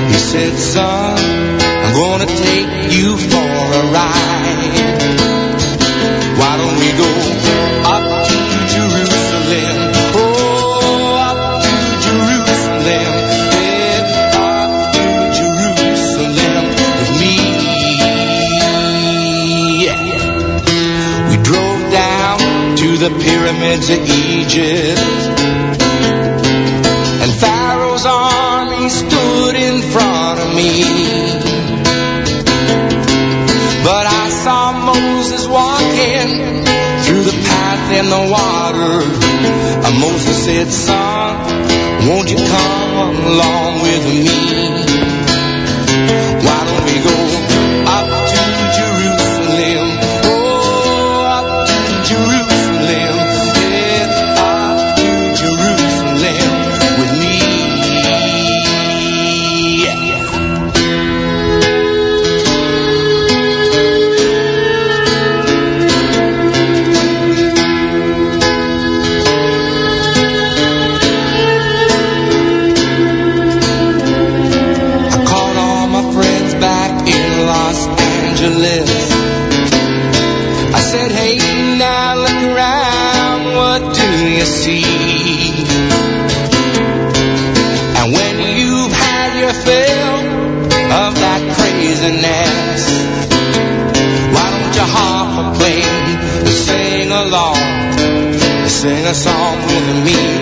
[0.08, 1.18] He said, son,
[1.60, 5.18] I'm gonna take you for a ride.
[6.40, 7.12] Why don't we go
[7.96, 8.38] up to
[8.76, 9.78] Jerusalem?
[10.16, 13.12] Oh, up to Jerusalem.
[14.38, 15.06] Up to
[15.40, 16.66] Jerusalem
[17.00, 17.38] with me.
[21.30, 22.40] We drove down
[22.78, 25.87] to the pyramids of Egypt
[28.88, 30.84] army stood in front of me.
[33.84, 36.64] But I saw Moses walking
[37.04, 39.04] through the path in the water.
[39.86, 44.77] And Moses said, Son, won't you come along with me?
[98.88, 100.37] Sing a song with me.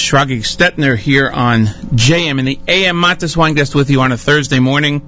[0.00, 5.06] Shragi Stetner here on JM in the AM Weingast with you on a Thursday morning.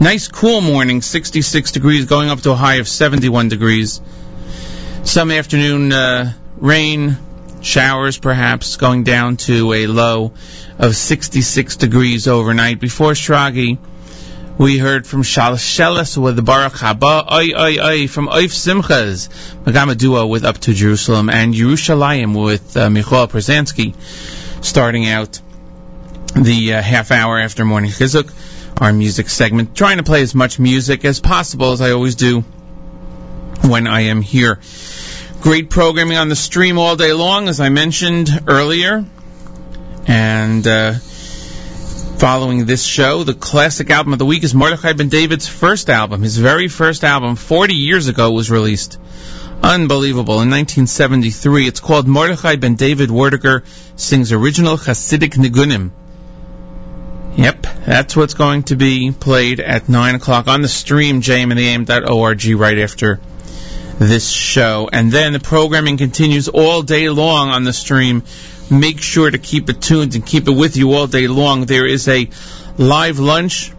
[0.00, 4.00] Nice cool morning, 66 degrees, going up to a high of 71 degrees.
[5.04, 7.16] Some afternoon uh, rain,
[7.62, 10.32] showers perhaps, going down to a low
[10.76, 12.80] of 66 degrees overnight.
[12.80, 13.78] Before Shragi,
[14.58, 19.28] we heard from Shalshelis with Baruch Haba, Oy Oy Oy from Oif Simchas,
[19.64, 23.94] Magama duo with Up to Jerusalem, and Yerushalayim with uh, Michael Pruzansky,
[24.64, 25.40] starting out
[26.34, 28.32] the uh, half hour after Morning Chizuk,
[28.80, 29.76] our music segment.
[29.76, 32.40] Trying to play as much music as possible, as I always do
[33.60, 34.58] when I am here.
[35.42, 39.04] Great programming on the stream all day long, as I mentioned earlier.
[40.06, 40.94] And, uh,
[42.18, 46.22] Following this show, the classic album of the week is Mordechai Ben David's first album.
[46.22, 48.98] His very first album, 40 years ago, was released.
[49.62, 50.40] Unbelievable.
[50.40, 53.64] In 1973, it's called Mordechai Ben David Werdiger
[53.96, 55.90] Sings Original Hasidic Nigunim.
[57.36, 62.78] Yep, that's what's going to be played at 9 o'clock on the stream, jmintheam.org, right
[62.78, 63.20] after
[63.98, 64.88] this show.
[64.90, 68.22] And then the programming continues all day long on the stream
[68.70, 71.66] make sure to keep it tuned and keep it with you all day long.
[71.66, 72.28] There is a
[72.78, 73.70] live lunch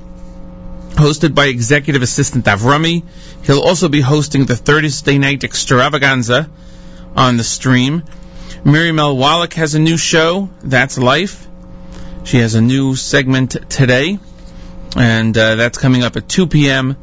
[0.91, 3.03] hosted by executive assistant Avrami.
[3.43, 6.49] He'll also be hosting the Thursday night extravaganza
[7.15, 8.03] on the stream.
[8.63, 9.15] Miriam L.
[9.15, 11.47] Wallach has a new show, That's Life.
[12.23, 14.19] She has a new segment today,
[14.95, 16.97] and uh, that's coming up at 2 p.m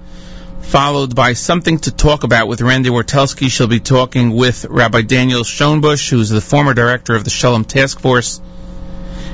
[0.68, 3.48] followed by something to talk about with Randy Wartelski.
[3.48, 8.00] She'll be talking with Rabbi Daniel Schonbuch, who's the former director of the Shalom Task
[8.00, 8.40] Force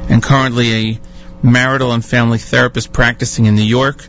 [0.08, 1.00] and currently a
[1.42, 4.06] marital and family therapist practicing in New York.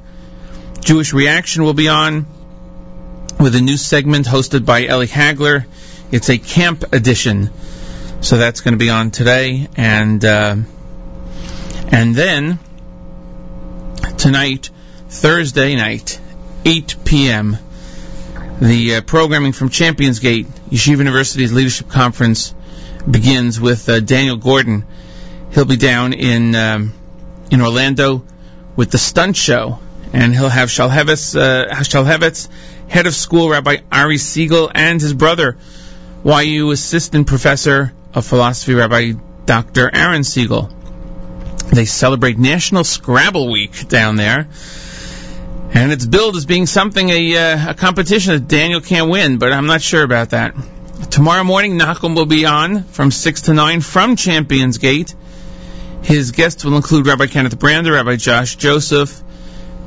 [0.81, 2.26] Jewish Reaction will be on
[3.39, 5.65] with a new segment hosted by Ellie Hagler.
[6.11, 7.52] It's a camp edition,
[8.22, 10.56] so that's going to be on today, and uh,
[11.91, 12.60] and then
[14.18, 14.69] tonight,
[15.07, 16.19] Thursday night,
[16.66, 17.58] 8 p.m.
[18.62, 22.54] The uh, programming from Champions Gate, Yeshiva University's Leadership Conference,
[23.10, 24.86] begins with uh, Daniel Gordon.
[25.54, 26.94] He'll be down in um,
[27.50, 28.24] in Orlando
[28.76, 29.80] with the Stunt Show,
[30.14, 35.58] and he'll have Shalhevet's, uh, head of school Rabbi Ari Siegel, and his brother,
[36.24, 39.14] YU assistant professor of philosophy Rabbi
[39.46, 39.90] Dr.
[39.94, 40.70] Aaron Siegel.
[41.74, 44.48] They celebrate National Scrabble Week down there.
[45.73, 49.53] And it's billed as being something, a, uh, a competition that Daniel can't win, but
[49.53, 50.53] I'm not sure about that.
[51.10, 55.15] Tomorrow morning, Nachum will be on from 6 to 9 from Champions Gate.
[56.03, 59.22] His guests will include Rabbi Kenneth Brander, Rabbi Josh Joseph,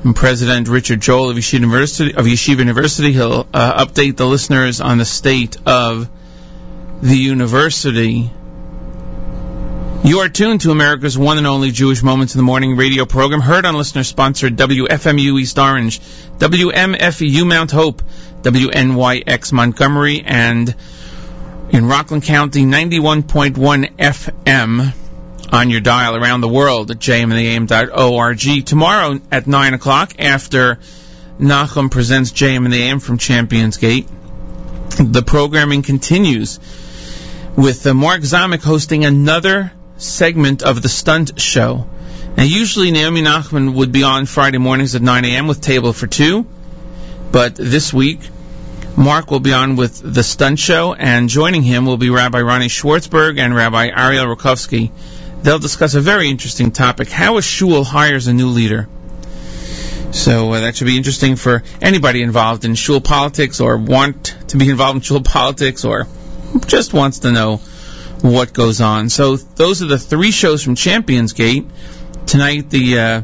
[0.04, 2.14] and President Richard Joel of Yeshiva University.
[2.14, 3.12] Of Yeshiva University.
[3.12, 6.08] He'll uh, update the listeners on the state of
[7.02, 8.30] the university.
[10.04, 13.40] You are tuned to America's one and only Jewish Moments in the Morning radio program,
[13.40, 18.02] heard on listener-sponsored WFMU East Orange, WMFU Mount Hope,
[18.42, 20.74] WNYX Montgomery, and
[21.70, 24.92] in Rockland County, 91.1 FM
[25.50, 28.66] on your dial around the world at jmintheam.org.
[28.66, 30.80] Tomorrow at 9 o'clock, after
[31.40, 34.06] Nachum presents JM in the AM from Champions Gate,
[34.98, 36.60] the programming continues
[37.56, 39.72] with uh, Mark Zamek hosting another
[40.04, 41.86] segment of the Stunt Show.
[42.36, 45.46] Now, usually Naomi Nachman would be on Friday mornings at 9 a.m.
[45.46, 46.46] with Table for Two,
[47.30, 48.20] but this week
[48.96, 52.68] Mark will be on with the Stunt Show, and joining him will be Rabbi Ronnie
[52.68, 54.92] Schwartzberg and Rabbi Ariel Rakovsky.
[55.42, 58.88] They'll discuss a very interesting topic: how a shul hires a new leader.
[60.12, 64.56] So uh, that should be interesting for anybody involved in shul politics, or want to
[64.56, 66.06] be involved in shul politics, or
[66.66, 67.60] just wants to know
[68.24, 69.10] what goes on.
[69.10, 71.66] So those are the three shows from Champions Gate.
[72.26, 73.22] Tonight, the uh,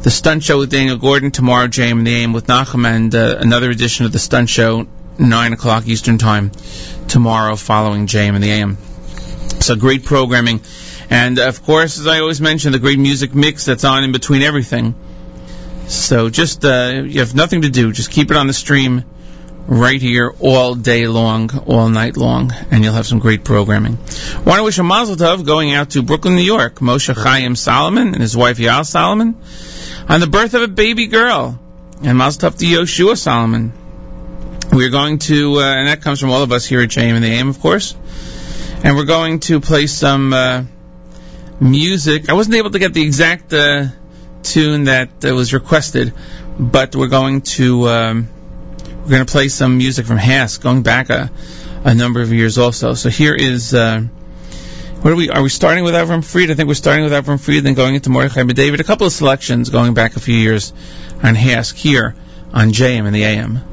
[0.00, 1.30] the Stunt Show with Daniel Gordon.
[1.30, 4.88] Tomorrow, JM in the AM with Nachum, and uh, another edition of the Stunt Show,
[5.18, 6.50] 9 o'clock Eastern Time,
[7.06, 8.76] tomorrow following JM in the AM.
[9.60, 10.62] So great programming.
[11.08, 14.42] And of course, as I always mention, the great music mix that's on in between
[14.42, 14.96] everything.
[15.86, 17.92] So just, uh, you have nothing to do.
[17.92, 19.04] Just keep it on the stream
[19.66, 23.96] right here all day long, all night long, and you'll have some great programming.
[24.44, 28.08] Want to wish a mazel tov going out to Brooklyn, New York, Moshe Chaim Solomon
[28.08, 29.36] and his wife Yael Solomon
[30.08, 31.58] on the birth of a baby girl.
[32.02, 33.72] And mazel tov to Yoshua Solomon.
[34.72, 37.22] We're going to, uh, and that comes from all of us here at JM in
[37.22, 37.94] the AM, of course.
[38.82, 40.64] And we're going to play some uh,
[41.60, 42.28] music.
[42.28, 43.86] I wasn't able to get the exact uh,
[44.42, 46.14] tune that was requested,
[46.58, 48.28] but we're going to um,
[49.02, 51.30] we're going to play some music from HASC, going back a,
[51.84, 52.94] a number of years also.
[52.94, 53.74] So here is.
[53.74, 54.02] Uh,
[55.02, 55.28] what are we?
[55.28, 56.52] Are we starting with Avram Fried?
[56.52, 58.78] I think we're starting with Avram Fried, then going into Mordechai Ben David.
[58.78, 60.72] A couple of selections going back a few years
[61.20, 62.14] on HASC here
[62.52, 63.72] on JM in the AM.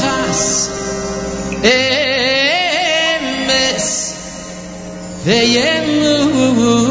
[5.25, 6.90] veyemuno.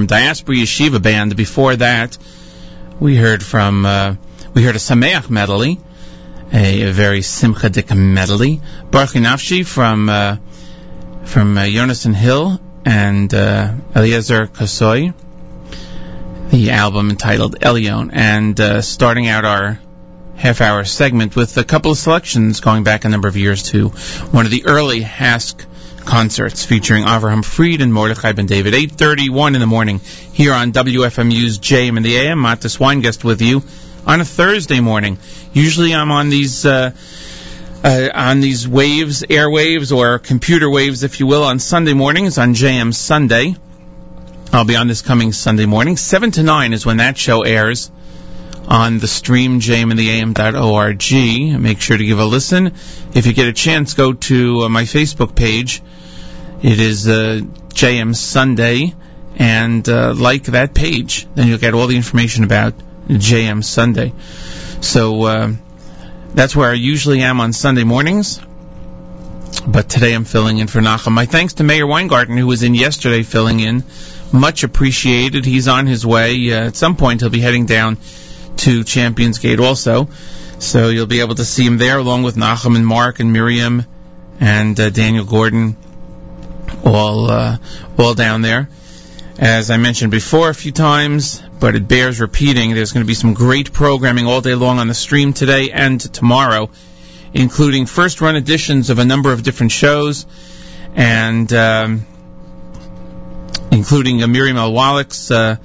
[0.00, 1.36] From Diaspora Yeshiva Band.
[1.36, 2.16] Before that,
[2.98, 4.14] we heard from uh,
[4.54, 5.78] we heard a Sameach medley,
[6.54, 8.62] a, a very simchadik medley.
[8.90, 10.38] Baruch Nafshi from uh,
[11.24, 15.12] from uh, Yonason Hill and uh, Eliezer Kasoy.
[16.48, 19.78] The album entitled Elion, and uh, starting out our
[20.36, 23.90] half-hour segment with a couple of selections going back a number of years to
[24.30, 25.66] one of the early HASC
[26.10, 28.74] concerts featuring Avraham Fried and Mordechai Ben David.
[28.74, 30.00] 8:31 in the morning
[30.32, 32.40] here on WFMU's JM in the AM.
[32.40, 33.62] Mattes Weingast with you
[34.04, 35.18] on a Thursday morning.
[35.52, 36.66] Usually I'm on these.
[36.66, 36.90] Uh,
[37.82, 42.52] uh, on these waves, airwaves, or computer waves, if you will, on Sunday mornings on
[42.52, 43.56] JM Sunday.
[44.52, 45.96] I'll be on this coming Sunday morning.
[45.96, 47.90] 7 to 9 is when that show airs
[48.70, 51.60] on the stream, jmintheam.org.
[51.60, 52.74] Make sure to give a listen.
[53.14, 55.82] If you get a chance, go to uh, my Facebook page.
[56.62, 57.40] It is uh,
[57.74, 58.94] JM Sunday,
[59.36, 61.26] and uh, like that page.
[61.34, 62.74] Then you'll get all the information about
[63.08, 64.12] JM Sunday.
[64.80, 65.52] So uh,
[66.34, 68.40] that's where I usually am on Sunday mornings.
[69.66, 71.12] But today I'm filling in for Nachum.
[71.12, 73.82] My thanks to Meir Weingarten, who was in yesterday filling in.
[74.32, 75.44] Much appreciated.
[75.44, 76.52] He's on his way.
[76.52, 77.98] Uh, at some point, he'll be heading down
[78.60, 80.08] to Champions Gate also.
[80.58, 83.84] So you'll be able to see him there along with Nachum and Mark and Miriam
[84.38, 85.76] and uh, Daniel Gordon,
[86.84, 87.56] all uh,
[87.98, 88.68] all down there.
[89.38, 93.14] As I mentioned before a few times, but it bears repeating, there's going to be
[93.14, 96.68] some great programming all day long on the stream today and tomorrow,
[97.32, 100.26] including first run editions of a number of different shows,
[100.94, 102.04] and um,
[103.72, 104.74] including uh, Miriam L.
[104.74, 105.56] Wallach's uh,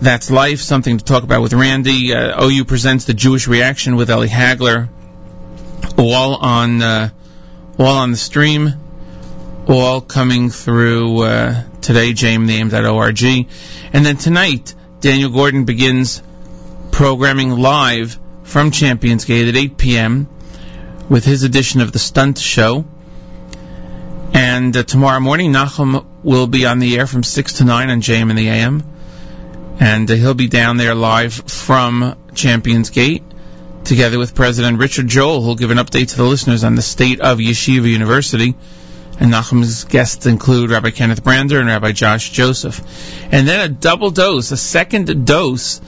[0.00, 2.14] That's Life, something to talk about with Randy.
[2.14, 4.88] Uh, OU presents the Jewish Reaction with Ellie Hagler,
[5.98, 7.10] all on uh,
[7.78, 8.72] all on the stream,
[9.68, 13.46] all coming through uh, today, jmintheam.org.
[13.92, 16.22] And then tonight, Daniel Gordon begins
[16.92, 20.28] programming live from Champions Gate at 8 p.m.
[21.10, 22.86] with his edition of the Stunt Show.
[24.32, 28.00] And uh, tomorrow morning, Nachum will be on the air from 6 to 9 on
[28.00, 28.89] JM in the AM.
[29.80, 33.22] And he'll be down there live from Champions Gate
[33.82, 37.20] together with President Richard Joel, who'll give an update to the listeners on the state
[37.20, 38.54] of Yeshiva University.
[39.18, 42.78] And Nachum's guests include Rabbi Kenneth Brander and Rabbi Josh Joseph.
[43.32, 45.80] And then a double dose, a second dose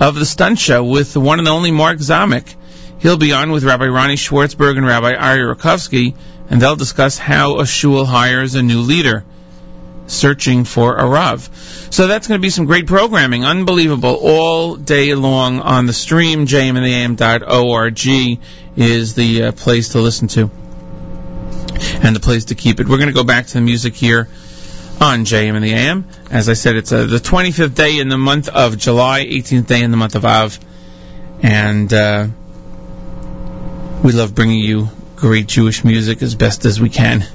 [0.00, 2.52] of the stunt show with the one and only Mark Zamek.
[2.98, 6.16] He'll be on with Rabbi Ronnie Schwartzberg and Rabbi Ari Rakovsky,
[6.50, 9.24] and they'll discuss how a shul hires a new leader,
[10.06, 11.48] searching for a Rav.
[11.90, 16.46] So that's going to be some great programming, unbelievable, all day long on the stream.
[16.46, 18.40] jmintheam.org
[18.76, 20.50] is the uh, place to listen to
[22.02, 22.88] and the place to keep it.
[22.88, 24.28] We're going to go back to the music here
[25.00, 26.06] on JM in the AM.
[26.30, 29.82] As I said, it's uh, the 25th day in the month of July, 18th day
[29.82, 30.58] in the month of Av,
[31.42, 32.28] and uh,
[34.02, 37.26] we love bringing you great Jewish music as best as we can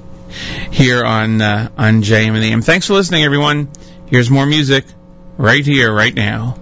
[0.72, 2.62] here on uh, on JM and AM.
[2.62, 3.70] Thanks for listening, everyone.
[4.08, 4.86] Here's more music
[5.38, 6.58] right here, right now.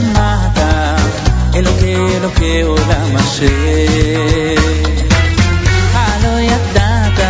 [0.00, 0.58] שמעת,
[1.54, 3.46] אלוקי אלוקי עולם השם.
[5.94, 7.20] הלא ידעת,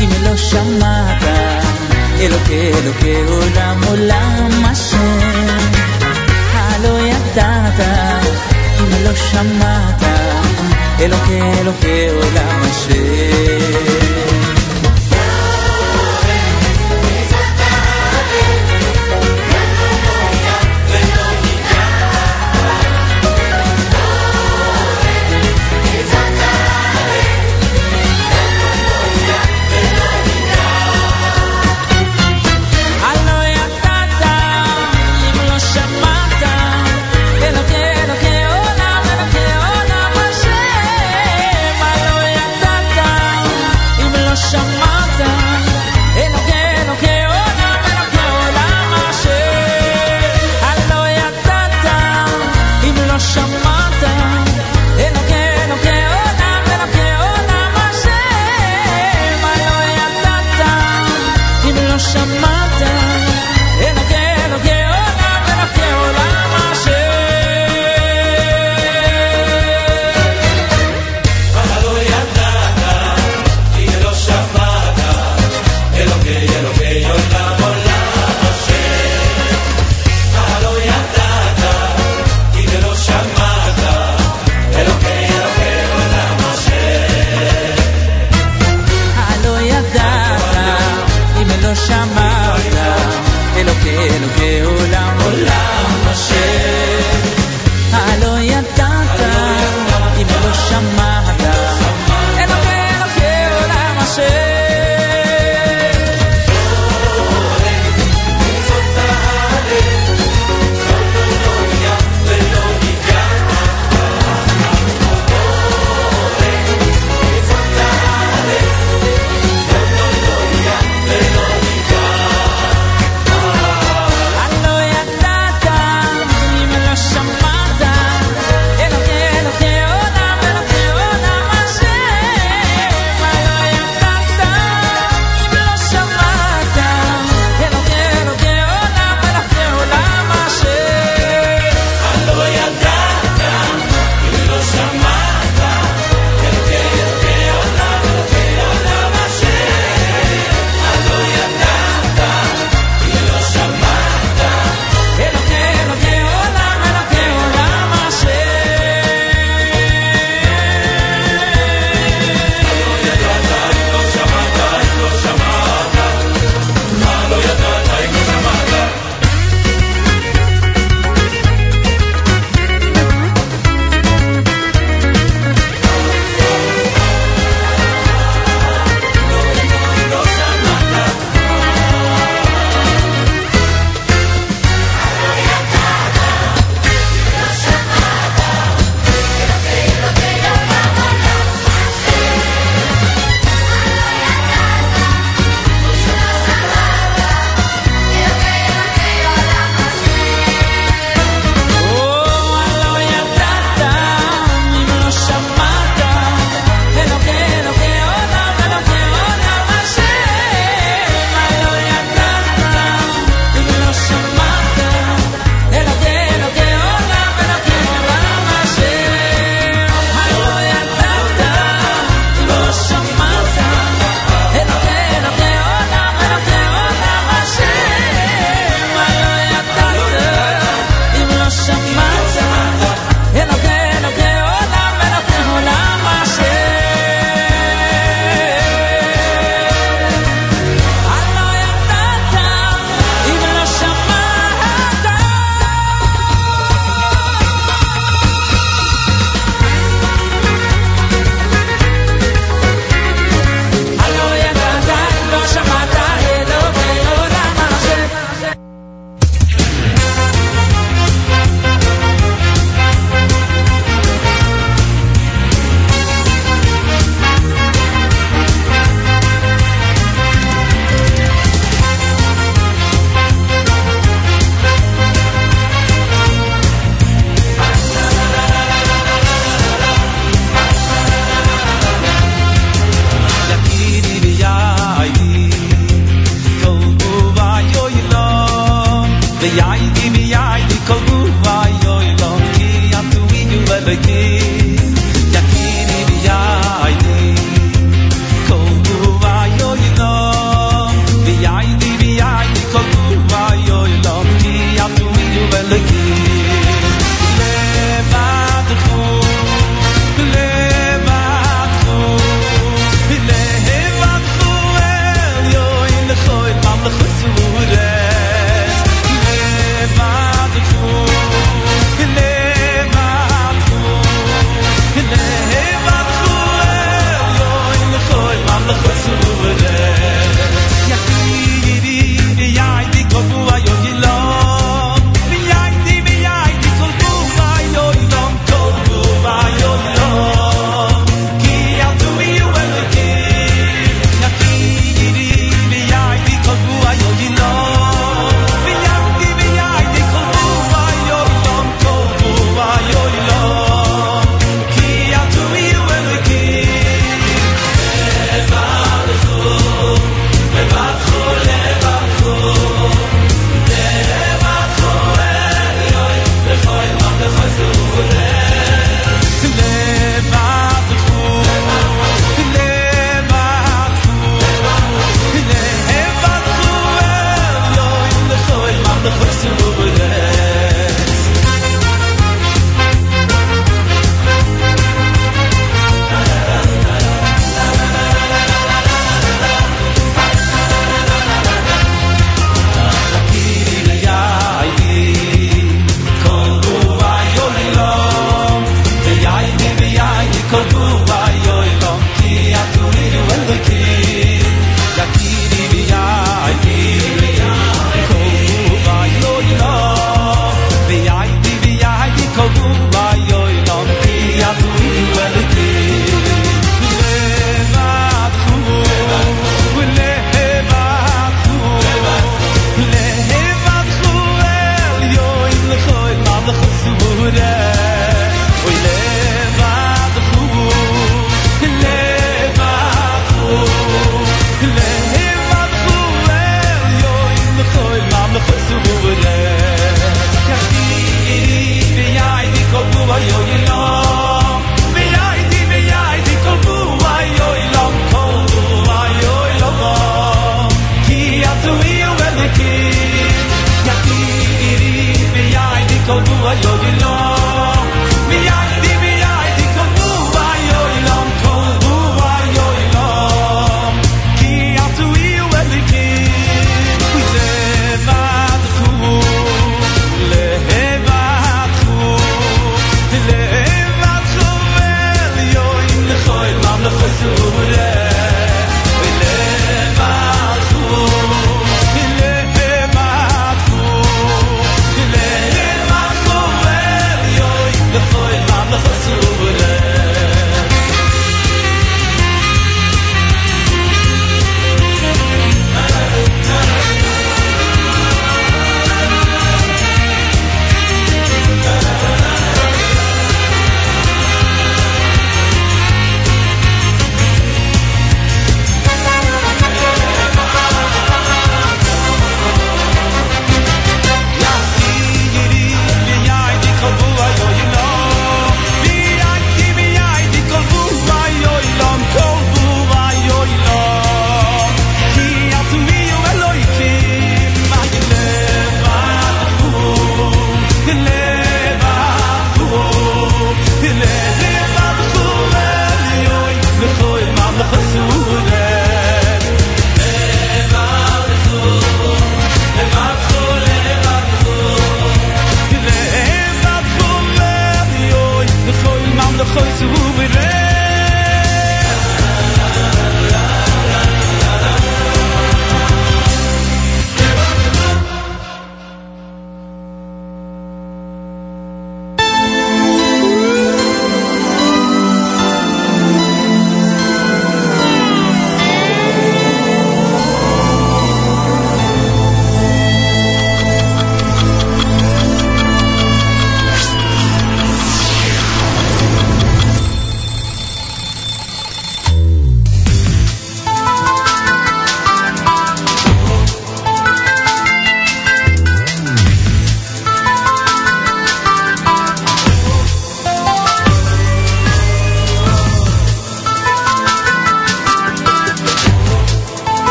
[0.00, 1.22] אם לא שמעת,
[2.20, 5.58] אלוקי אלוקי עולם עולם השם.
[6.54, 7.80] הלא ידעת,
[8.80, 10.02] אם לא שמעת,
[11.00, 13.93] אלוקי אלוקי עולם השם.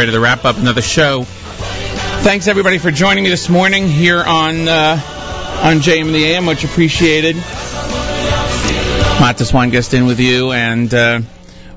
[0.00, 1.24] ready to wrap up another show.
[1.24, 4.98] Thanks everybody for joining me this morning here on uh,
[5.62, 7.36] on JM in the AM, much appreciated.
[7.36, 11.20] Mattes Weingast in with you, and uh,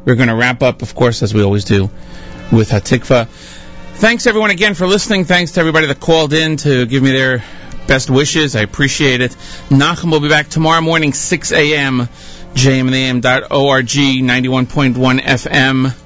[0.06, 1.90] we're going to wrap up, of course, as we always do,
[2.50, 3.28] with Hatikva.
[3.28, 5.26] Thanks everyone again for listening.
[5.26, 7.44] Thanks to everybody that called in to give me their
[7.88, 8.56] best wishes.
[8.56, 9.32] I appreciate it.
[9.68, 12.08] Nachum will be back tomorrow morning, 6 a.m.
[12.54, 16.03] jmintheam.org, 91.1 FM,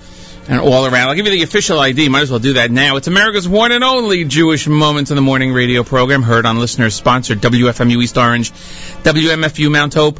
[0.47, 1.09] and all around.
[1.09, 2.09] I'll give you the official ID.
[2.09, 2.95] Might as well do that now.
[2.95, 6.95] It's America's one and only Jewish Moments in the Morning radio program, heard on listeners
[6.95, 10.19] sponsored WFMU East Orange, WMFU Mount Hope,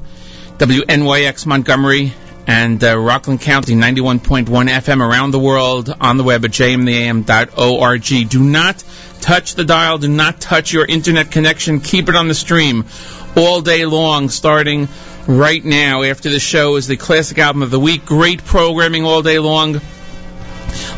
[0.57, 2.13] WNYX Montgomery,
[2.45, 8.29] and uh, Rockland County 91.1 FM around the world on the web at jmintheam.org.
[8.29, 8.83] Do not
[9.19, 9.97] touch the dial.
[9.97, 11.81] Do not touch your internet connection.
[11.81, 12.85] Keep it on the stream
[13.35, 14.87] all day long, starting
[15.27, 16.03] right now.
[16.03, 18.05] After the show is the classic album of the week.
[18.05, 19.81] Great programming all day long.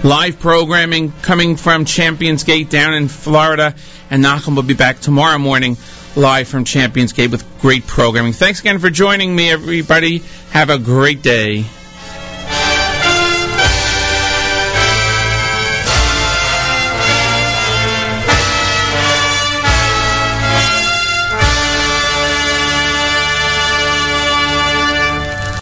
[0.03, 3.75] Live programming coming from Champions Gate down in Florida.
[4.09, 5.75] And Nachum will be back tomorrow morning
[6.15, 8.31] live from Champions Gate with great programming.
[8.31, 10.23] Thanks again for joining me, everybody.
[10.51, 11.65] Have a great day.